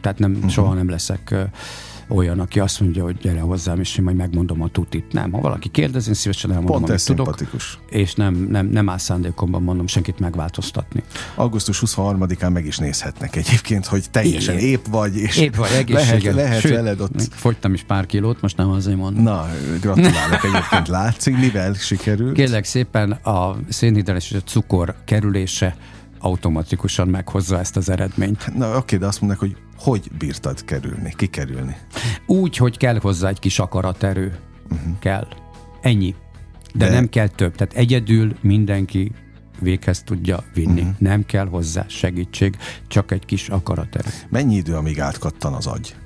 [0.00, 0.50] tehát nem, uh-huh.
[0.50, 1.34] soha nem leszek
[2.08, 5.12] olyan, aki azt mondja, hogy gyere hozzám, és én majd megmondom a tutit.
[5.12, 7.36] Nem, ha valaki kérdez, én szívesen elmondom, Pont amit tudok,
[7.88, 11.02] és nem, nem, nem áll szándékomban mondom senkit megváltoztatni.
[11.34, 14.68] Augusztus 23-án meg is nézhetnek egyébként, hogy teljesen Igen.
[14.68, 16.22] épp vagy, és épp vagy, egészséges.
[16.22, 17.22] lehet, lehet Sőt, veled ott.
[17.30, 19.22] Fogytam is pár kilót, most nem azért mondom.
[19.22, 19.48] Na,
[19.80, 22.34] gratulálok egyébként, látszik, mivel sikerült?
[22.34, 25.76] Kérlek szépen a szénhidrás és a cukor kerülése
[26.18, 28.54] automatikusan meghozza ezt az eredményt.
[28.56, 31.76] Na oké, de azt mondják, hogy hogy bírtad kerülni, kikerülni?
[32.26, 34.38] Úgy, hogy kell hozzá egy kis akaraterő.
[34.70, 34.98] Uh-huh.
[34.98, 35.26] Kell.
[35.80, 36.14] Ennyi.
[36.74, 37.54] De, De nem kell több.
[37.54, 39.12] Tehát egyedül mindenki
[39.60, 40.80] véghez tudja vinni.
[40.80, 40.96] Uh-huh.
[40.98, 42.56] Nem kell hozzá segítség,
[42.88, 44.08] csak egy kis akaraterő.
[44.28, 45.96] Mennyi idő, amíg átkattan az agy?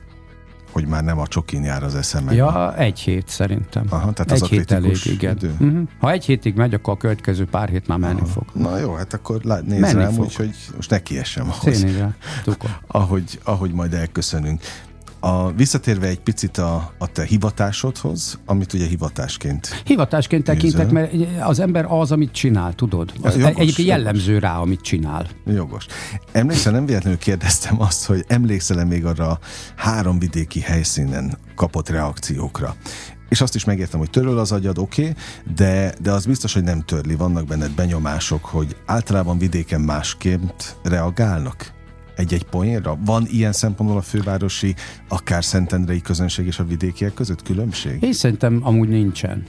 [0.72, 2.30] Hogy már nem a csokin jár az eszem.
[2.32, 3.86] Ja, egy hét szerintem.
[3.88, 5.36] Aha, tehát egy az hét elég, igen.
[5.36, 5.50] Idő.
[5.60, 5.88] Uh-huh.
[5.98, 8.26] Ha egy hétig megy, akkor a következő pár hét már menni Aha.
[8.26, 8.44] fog.
[8.52, 11.84] Na jó, hát akkor lá- nézd rám, úgyhogy most neki essem ahhoz.
[12.86, 14.60] ahogy, ahogy majd elköszönünk.
[15.20, 21.60] A, visszatérve egy picit a, a te hivatásodhoz, amit ugye hivatásként Hivatásként tekintek, mert az
[21.60, 23.12] ember az, amit csinál, tudod?
[23.22, 25.26] Az jogos, egyébként jellemző rá, amit csinál.
[25.46, 25.86] Jogos.
[26.32, 29.38] Emlékszel, nem véletlenül kérdeztem azt, hogy emlékszel-e még arra
[29.76, 32.76] három vidéki helyszínen kapott reakciókra?
[33.28, 35.14] És azt is megértem, hogy töröl az agyad, oké, okay,
[35.54, 37.14] de, de az biztos, hogy nem törli.
[37.14, 41.72] Vannak benned benyomások, hogy általában vidéken másként reagálnak
[42.20, 42.98] egy-egy poénra?
[43.04, 44.74] Van ilyen szempontból a fővárosi,
[45.08, 48.02] akár szentendrei közönség és a vidékiek között különbség?
[48.02, 49.42] Én szerintem amúgy nincsen.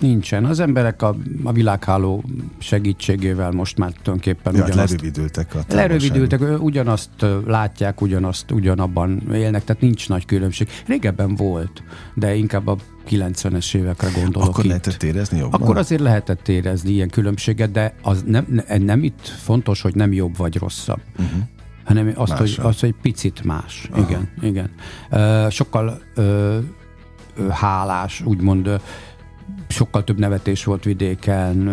[0.00, 0.44] Nincsen.
[0.44, 2.24] Az emberek a, a világháló
[2.58, 4.90] segítségével most már tulajdonképpen Ja, ugyanazt...
[4.90, 5.58] lerövidültek a.
[5.68, 7.10] Lerövidültek, ugyanazt
[7.46, 10.68] látják, ugyanazt, ugyanabban élnek, tehát nincs nagy különbség.
[10.86, 11.82] Régebben volt,
[12.14, 12.76] de inkább a
[13.08, 14.70] 90-es évekre gondolok Akkor itt.
[14.70, 15.60] lehetett érezni jobban?
[15.60, 20.12] Akkor azért lehetett érezni ilyen különbséget, de az nem, ne- nem itt fontos, hogy nem
[20.12, 21.00] jobb vagy rosszabb.
[21.18, 21.42] Uh-huh.
[21.84, 23.88] Hanem azt, hogy, azt, hogy picit más.
[23.92, 24.02] Aha.
[24.02, 24.70] Igen, igen.
[25.50, 26.02] Sokkal
[27.50, 28.80] hálás, úgymond
[29.68, 31.70] sokkal több nevetés volt vidéken,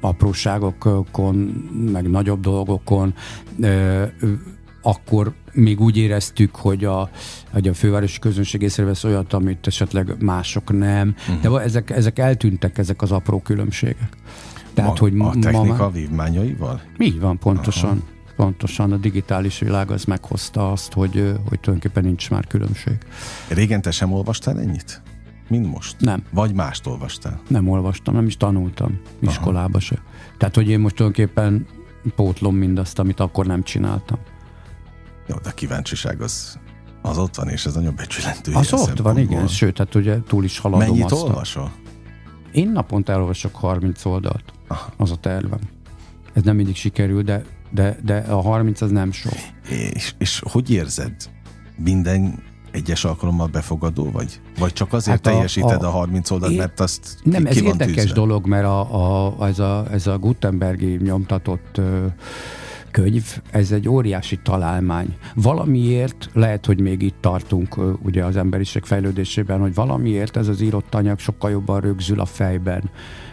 [0.00, 1.34] apróságokon,
[1.92, 3.14] meg nagyobb dolgokon.
[4.82, 7.10] Akkor még úgy éreztük, hogy a,
[7.50, 11.14] hogy a fővárosi közönség észrevesz olyat, amit esetleg mások nem.
[11.18, 11.40] Uh-huh.
[11.40, 14.08] De va- ezek, ezek eltűntek, ezek az apró különbségek.
[14.74, 16.80] Tehát, ma, hogy a ma technika már, vívmányaival?
[16.98, 17.90] így van, pontosan.
[17.90, 18.19] Aha.
[18.40, 21.12] Pontosan a digitális világ az meghozta azt, hogy,
[21.48, 22.98] hogy tulajdonképpen nincs már különbség.
[23.48, 25.02] Régen te sem olvastál ennyit?
[25.48, 25.96] Mint most?
[25.98, 26.22] Nem.
[26.32, 27.40] Vagy mást olvastál?
[27.48, 30.02] Nem olvastam, nem is tanultam iskolába se.
[30.38, 31.66] Tehát, hogy én most tulajdonképpen
[32.16, 34.18] pótlom mindazt, amit akkor nem csináltam.
[35.26, 36.58] Jó, de a kíváncsiság az,
[37.02, 38.52] az ott van, és ez nagyon becsülendő.
[38.52, 41.22] Az ott van, igen, sőt, hát ugye túl is haladom Mennyit azt.
[41.22, 41.72] olvasol?
[42.52, 44.52] Én naponta elolvasok 30 oldalt.
[44.68, 44.92] Aha.
[44.96, 45.60] Az a tervem.
[46.32, 49.32] Ez nem mindig sikerül, de, de, de a 30 az nem sok.
[49.92, 51.12] És, és hogy érzed?
[51.76, 54.40] Minden egyes alkalommal befogadó vagy?
[54.58, 57.54] Vagy csak azért Hát a- teljesíted a, a- 30 oldalt, mert azt Nem, ki, ez
[57.54, 58.14] ki van érdekes tűzve?
[58.14, 62.06] dolog, mert a, a, ez, a, ez a Gutenbergi nyomtatott ö,
[62.90, 65.16] könyv, ez egy óriási találmány.
[65.34, 70.60] Valamiért, lehet, hogy még itt tartunk ö, ugye az emberiség fejlődésében, hogy valamiért ez az
[70.60, 72.90] írott anyag sokkal jobban rögzül a fejben,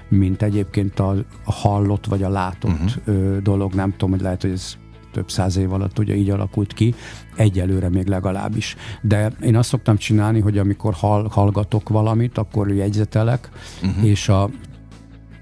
[0.10, 3.38] mint egyébként a, hallott vagy a látott uh-huh.
[3.38, 3.74] dolog.
[3.74, 4.78] Nem tudom, hogy lehet, hogy ez
[5.12, 6.96] több száz év alatt ugye így alakult ki,
[7.36, 8.76] egyelőre még legalábbis.
[9.02, 13.50] De én azt szoktam csinálni, hogy amikor hall, hallgatok valamit, akkor jegyzetelek,
[13.84, 14.06] uh-huh.
[14.06, 14.50] és a,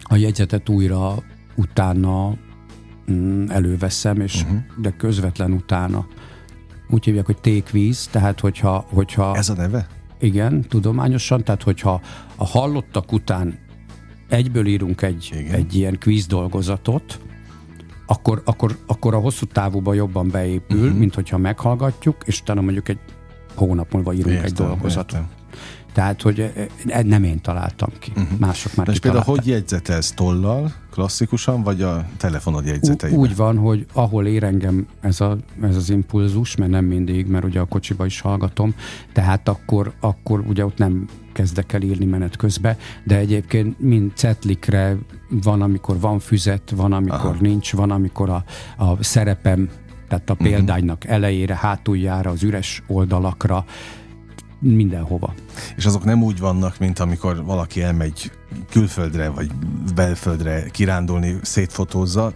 [0.01, 1.15] a jegyzetet újra
[1.55, 2.33] utána
[3.11, 4.57] mm, előveszem, és uh-huh.
[4.77, 6.07] de közvetlen utána.
[6.89, 9.87] Úgy hívják, hogy tékvíz, tehát hogyha, hogyha Ez a neve?
[10.19, 12.01] igen, tudományosan, tehát hogyha
[12.35, 13.64] a hallottak után
[14.27, 15.53] egyből írunk egy, Igen.
[15.53, 17.19] egy ilyen quiz dolgozatot,
[18.05, 20.97] akkor, akkor, akkor a hosszú távúba jobban beépül, uh-huh.
[20.97, 22.99] mint hogyha meghallgatjuk, és utána mondjuk egy
[23.55, 25.11] hónap múlva írunk egy Értem, dolgozatot.
[25.11, 25.29] értem.
[25.93, 28.39] Tehát, hogy e- e- nem én találtam ki, uh-huh.
[28.39, 33.19] mások már Na és például hogy jegyzetelsz tollal, klasszikusan, vagy a telefonod jegyzeteiben?
[33.19, 37.45] Úgy van, hogy ahol ér engem ez, a, ez az impulzus, mert nem mindig, mert
[37.45, 38.75] ugye a kocsiba is hallgatom,
[39.13, 44.97] tehát akkor, akkor ugye ott nem kezdek el írni menet közbe, de egyébként mind cetlikre
[45.29, 47.37] van, amikor van füzet, van, amikor Aha.
[47.39, 48.43] Nincs, van, amikor a,
[48.77, 49.69] a szerepem,
[50.07, 53.65] tehát a példánynak elejére, hátuljára, az üres oldalakra,
[54.59, 55.33] mindenhova.
[55.75, 58.31] És azok nem úgy vannak, mint amikor valaki elmegy
[58.69, 59.51] külföldre, vagy
[59.95, 62.33] belföldre kirándulni, szétfotózza,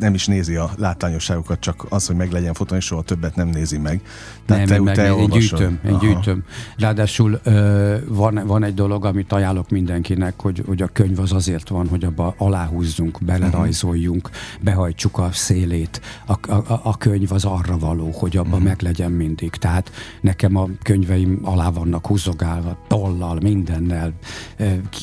[0.00, 3.48] nem is nézi a látványosságokat, csak az, hogy meg legyen fotón, és soha többet nem
[3.48, 4.00] nézi meg.
[4.46, 5.38] nem, te, meg, te én olvasod.
[5.38, 6.00] gyűjtöm, én Aha.
[6.00, 6.44] gyűjtöm.
[6.76, 11.68] Ráadásul ö, van, van egy dolog, amit ajánlok mindenkinek, hogy, hogy a könyv az azért
[11.68, 16.00] van, hogy abba aláhúzzunk, belerajzoljunk, behajtsuk a szélét.
[16.26, 18.64] A, a, a könyv az arra való, hogy abba uh-huh.
[18.64, 19.50] meg legyen mindig.
[19.50, 24.12] Tehát nekem a könyveim alá vannak húzogálva, tollal, mindennel,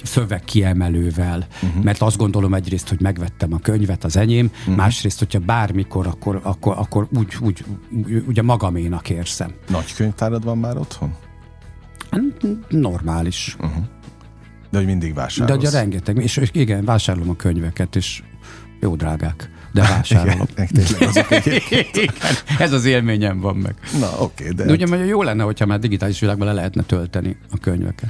[0.03, 1.84] szöveg kiemelővel, uh-huh.
[1.84, 4.76] mert azt gondolom egyrészt, hogy megvettem a könyvet, az enyém, uh-huh.
[4.76, 9.51] másrészt, hogyha bármikor, akkor, akkor, akkor úgy, úgy, úgy, ugye magaménak érzem.
[9.68, 11.16] Nagy könyvtárad van már otthon?
[12.12, 12.22] Hát,
[12.70, 13.57] Normális.
[14.70, 15.60] De hogy mindig De vásárolsz.
[15.60, 18.24] ugye rengeteg, és igen, vásárolom a könyveket, és
[18.80, 20.47] jó drágák, de vásárolom.
[20.55, 21.28] Igen, azok.
[21.91, 22.14] Igen,
[22.60, 23.76] ez az élményem van meg.
[23.99, 24.66] Na, oké, de...
[24.66, 28.10] De ugye mert jó lenne, hogyha már digitális világban le lehetne tölteni a könyveket.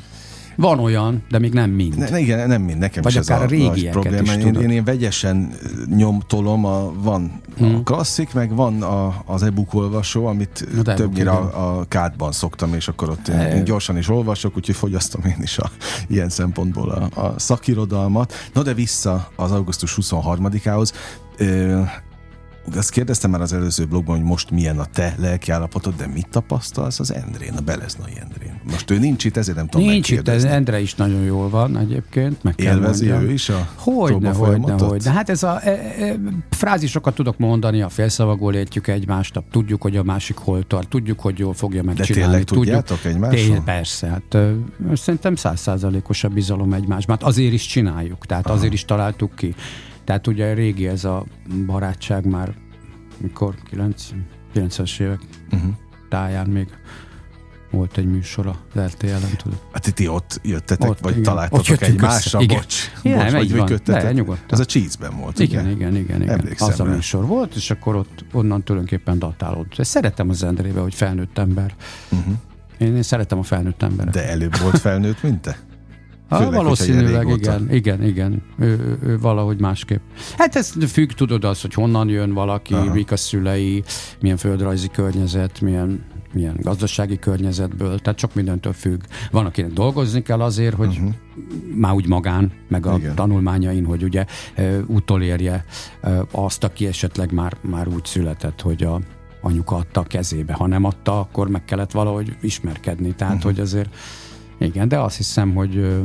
[0.60, 1.98] Van olyan, de még nem mind.
[1.98, 4.22] Ne, igen, nem mind, nekem Vagy is ez akár a a nagy régieket probléma.
[4.34, 5.54] is Én, én, én vegyesen
[5.96, 7.76] nyomtolom, a, van Hmm.
[7.76, 12.74] a klasszik, meg van a, az e-book olvasó, amit e-book, többnyire a, a kádban szoktam,
[12.74, 15.72] és akkor ott én, E- én gyorsan is olvasok, úgyhogy fogyasztom én is a,
[16.08, 18.34] ilyen szempontból a, a szakirodalmat.
[18.54, 20.94] No de vissza az augusztus 23-ához.
[22.76, 27.00] Azt kérdeztem már az előző blogban, hogy most milyen a te lelkiállapotod, de mit tapasztalsz
[27.00, 28.62] az Endrén, a Beleznai Endrén?
[28.72, 30.44] Most ő nincs itt, ezért nem tudom Nincs itt, ez.
[30.44, 33.30] Endre is nagyon jól van egyébként, meg kell Élvezi mondjam.
[33.30, 35.12] ő is a Hogyne, hogyne, hogyne.
[35.12, 36.16] Hát ez a e, e,
[36.50, 41.40] frázisokat tudok mondani, a félszavakból értjük egymást, tudjuk, hogy a másik hol tart, tudjuk, hogy
[41.40, 42.24] jól fogja megcsinálni.
[42.24, 43.62] tényleg tudjuk, tudjátok egymásról?
[43.64, 44.52] Persze, hát ö,
[44.94, 47.18] szerintem százszázalékos a bizalom egymásban.
[47.20, 48.56] Hát azért is csináljuk, tehát Aha.
[48.56, 49.56] azért is találtuk ki.
[50.10, 51.26] Tehát ugye régi ez a
[51.66, 52.54] barátság már
[53.18, 53.56] mikor
[54.54, 55.20] 90-es évek
[55.52, 55.72] uh-huh.
[56.10, 56.68] táján még
[57.72, 59.60] volt egy műsor az RTL-en, tudod.
[59.72, 61.24] Hát ti ott jöttetek, ott, vagy igen.
[61.24, 62.58] találtatok egy másra, igen.
[62.58, 64.14] bocs, igen, bocs vagy működtetek.
[64.14, 64.46] nyugodtan.
[64.50, 65.70] Ez a cheese-ben volt, igen?
[65.70, 66.40] Igen, igen, igen.
[66.40, 66.56] igen.
[66.58, 69.86] Az a műsor volt, és akkor ott onnan tulajdonképpen datálódott.
[69.86, 71.76] Szeretem az Endrébe, hogy felnőtt ember.
[72.12, 72.34] Uh-huh.
[72.78, 74.14] Én, én szeretem a felnőtt emberet.
[74.14, 75.58] De előbb volt felnőtt, mint te?
[76.30, 78.42] Főleg, valószínűleg igen, igen, igen.
[78.60, 80.02] Ő, ő, ő valahogy másképp.
[80.38, 82.94] Hát ez függ, tudod az, hogy honnan jön valaki, Aha.
[82.94, 83.84] mik a szülei,
[84.22, 89.02] milyen földrajzi környezet, milyen milyen gazdasági környezetből, tehát sok mindentől függ.
[89.32, 91.14] Van, akinek dolgozni kell azért, hogy uh-huh.
[91.76, 93.16] már úgy magán, meg a Igen.
[93.16, 94.26] tanulmányain, hogy ugye
[94.88, 95.66] utolérje
[96.32, 99.00] azt, aki esetleg már, már úgy született, hogy a
[99.42, 100.54] anyuka adta a kezébe.
[100.54, 103.16] Ha nem adta, akkor meg kellett valahogy ismerkedni.
[103.16, 103.52] Tehát, uh-huh.
[103.52, 103.96] hogy azért
[104.60, 106.04] igen, de azt hiszem, hogy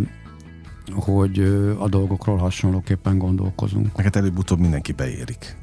[0.93, 1.39] hogy
[1.79, 4.01] a dolgokról hasonlóképpen gondolkozunk.
[4.01, 5.57] Hát előbb-utóbb mindenki beérik.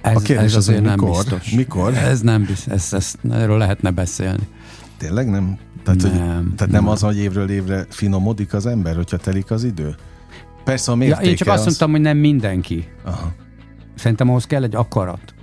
[0.00, 1.08] Ez, a kérdés ez azért az, mikor?
[1.08, 1.50] nem biztos.
[1.50, 1.94] Mikor?
[1.94, 4.48] Ez nem biztos, ez, ez, erről lehetne beszélni.
[4.96, 5.58] Tényleg nem?
[5.84, 9.50] Tehát nem, hogy, tehát nem, nem az, hogy évről évre finomodik az ember, hogyha telik
[9.50, 9.94] az idő?
[10.64, 11.64] Persze a mértéke ja, Én csak azt az...
[11.64, 12.88] mondtam, hogy nem mindenki.
[13.04, 13.32] Aha.
[13.94, 15.34] Szerintem ahhoz kell egy akarat.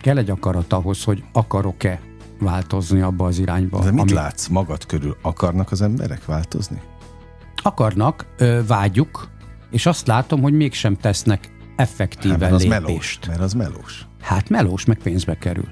[0.00, 2.00] Kell egy akarat ahhoz, hogy akarok-e
[2.40, 3.82] változni abba az irányba.
[3.82, 4.12] De mit ami...
[4.12, 5.16] látsz magad körül?
[5.22, 6.80] Akarnak az emberek változni?
[7.62, 8.26] Akarnak,
[8.66, 9.28] vágyjuk,
[9.70, 12.78] és azt látom, hogy mégsem tesznek effektíven hát, mert az lépést.
[12.86, 14.06] Melós, mert az melós.
[14.20, 15.68] Hát melós, meg pénzbe kerül.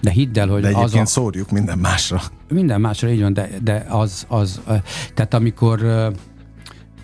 [0.00, 1.06] De hidd el, hogy de az a...
[1.06, 2.20] szórjuk minden másra.
[2.48, 4.60] Minden másra, így van, de, de az, az
[5.14, 6.10] tehát amikor ö,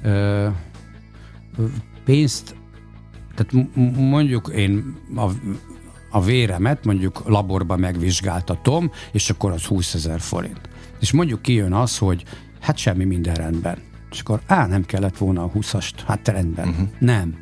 [0.02, 0.48] ö,
[2.04, 2.56] pénzt,
[3.34, 5.26] tehát mondjuk én a,
[6.14, 10.60] a véremet mondjuk laborba megvizsgáltatom, és akkor az 20 ezer forint.
[11.00, 12.24] És mondjuk kijön az, hogy
[12.60, 13.78] hát semmi minden rendben.
[14.10, 16.68] És akkor, á, nem kellett volna a 20-ast, hát rendben.
[16.68, 16.88] Uh-huh.
[16.98, 17.40] Nem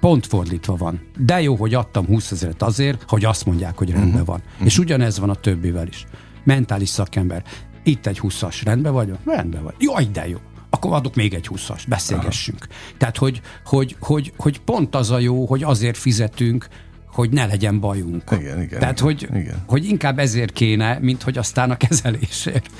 [0.00, 1.00] pont fordítva van.
[1.18, 4.26] De jó, hogy adtam 20 ezeret azért, hogy azt mondják, hogy rendben uh-huh.
[4.26, 4.42] van.
[4.52, 4.66] Uh-huh.
[4.66, 6.04] És ugyanez van a többivel is.
[6.44, 7.44] Mentális szakember.
[7.82, 9.18] Itt egy 20-as, rendben vagyok?
[9.24, 9.74] Rendben vagy.
[9.78, 10.38] Jaj, de jó
[10.70, 12.66] akkor adok még egy 20-as, beszélgessünk.
[12.70, 12.94] Aha.
[12.98, 16.68] Tehát, hogy, hogy, hogy, hogy pont az a jó, hogy azért fizetünk,
[17.14, 18.22] hogy ne legyen bajunk.
[18.30, 18.78] Igen, igen.
[18.78, 19.64] Tehát, igen, hogy, igen.
[19.66, 22.70] hogy inkább ezért kéne, mint hogy aztán a kezelésért.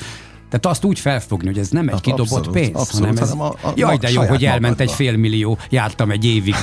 [0.48, 3.30] Tehát azt úgy felfogni, hogy ez nem egy kidobott abszolút, pénz, abszolút, hanem ez...
[3.30, 4.82] a, a, jaj, de jó, hogy elment magadba.
[4.82, 6.54] egy fél millió, jártam egy évig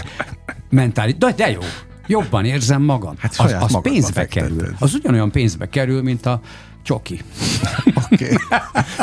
[0.70, 1.16] mentális.
[1.18, 1.60] De, de jó,
[2.08, 3.16] jobban érzem magam.
[3.18, 4.58] Hát az, az pénzbe fektetted.
[4.58, 4.76] kerül.
[4.80, 6.42] Az ugyanolyan pénzbe kerül, mint a
[6.84, 7.22] csoki.
[8.12, 8.26] Oké.
[8.26, 8.38] Okay.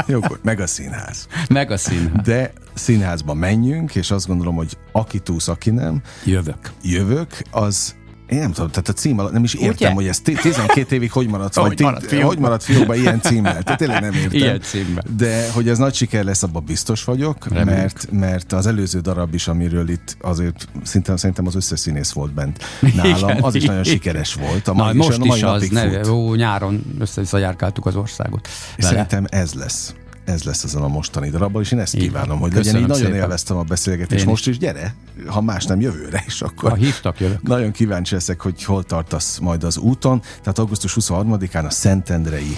[0.06, 1.26] Jó, meg a színház.
[1.48, 2.24] Meg a színház.
[2.24, 6.02] De színházba menjünk, és azt gondolom, hogy aki túsz, aki nem.
[6.24, 6.72] Jövök.
[6.82, 7.94] Jövök, az
[8.28, 9.90] én nem tudom, tehát a cím alatt nem is értem, Ugye?
[9.90, 12.24] hogy ez 12 évig hogy maradt, hogy, vagy maradt fiók.
[12.24, 13.62] hogy maradt fiókban ilyen címmel.
[13.62, 14.38] Tehát tényleg nem értem.
[14.38, 15.04] Ilyen címmel.
[15.16, 19.48] De hogy ez nagy siker lesz, abban biztos vagyok, mert, mert az előző darab is,
[19.48, 22.64] amiről itt azért szinte szerintem az összes színész volt bent
[22.94, 24.68] nálam, az is nagyon sikeres volt.
[24.68, 28.48] A mai, Na, most is, is az, ne, ó, nyáron össze-vissza az országot.
[28.78, 29.94] Szerintem ez lesz
[30.28, 32.80] ez lesz ezen a mostani darabban, és én ezt így kívánom, hogy legyen így.
[32.80, 33.14] Nagyon szépen.
[33.14, 34.22] élveztem a beszélgetést.
[34.22, 34.94] Én most is gyere,
[35.26, 37.42] ha más nem jövőre is, akkor ha hívtak, jövök.
[37.42, 40.20] nagyon kíváncsi leszek, hogy hol tartasz majd az úton.
[40.20, 42.56] Tehát augusztus 23-án a Szentendrei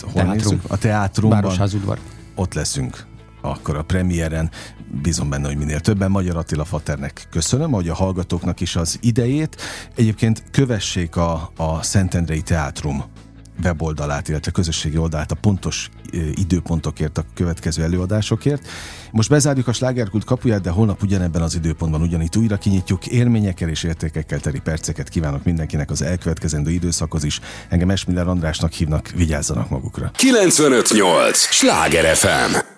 [0.00, 0.60] hol Teátrum.
[0.66, 1.70] a teátrumban.
[2.34, 3.06] Ott leszünk
[3.40, 4.50] akkor a premiéren.
[5.02, 6.10] Bízom benne, hogy minél többen.
[6.10, 9.56] Magyar Attila Faternek köszönöm, hogy a hallgatóknak is az idejét.
[9.94, 13.04] Egyébként kövessék a, a Szentendrei Teátrum
[13.62, 15.90] weboldalát, illetve közösségi oldalát a pontos
[16.34, 18.66] időpontokért, a következő előadásokért.
[19.12, 23.06] Most bezárjuk a slágerkult kapuját, de holnap ugyanebben az időpontban ugyanitt újra kinyitjuk.
[23.06, 27.40] Élményekkel és értékekkel teri perceket kívánok mindenkinek az elkövetkezendő időszakhoz is.
[27.68, 30.10] Engem Esmiller Andrásnak hívnak, vigyázzanak magukra.
[30.14, 31.38] 958!
[31.38, 32.77] Sláger FM!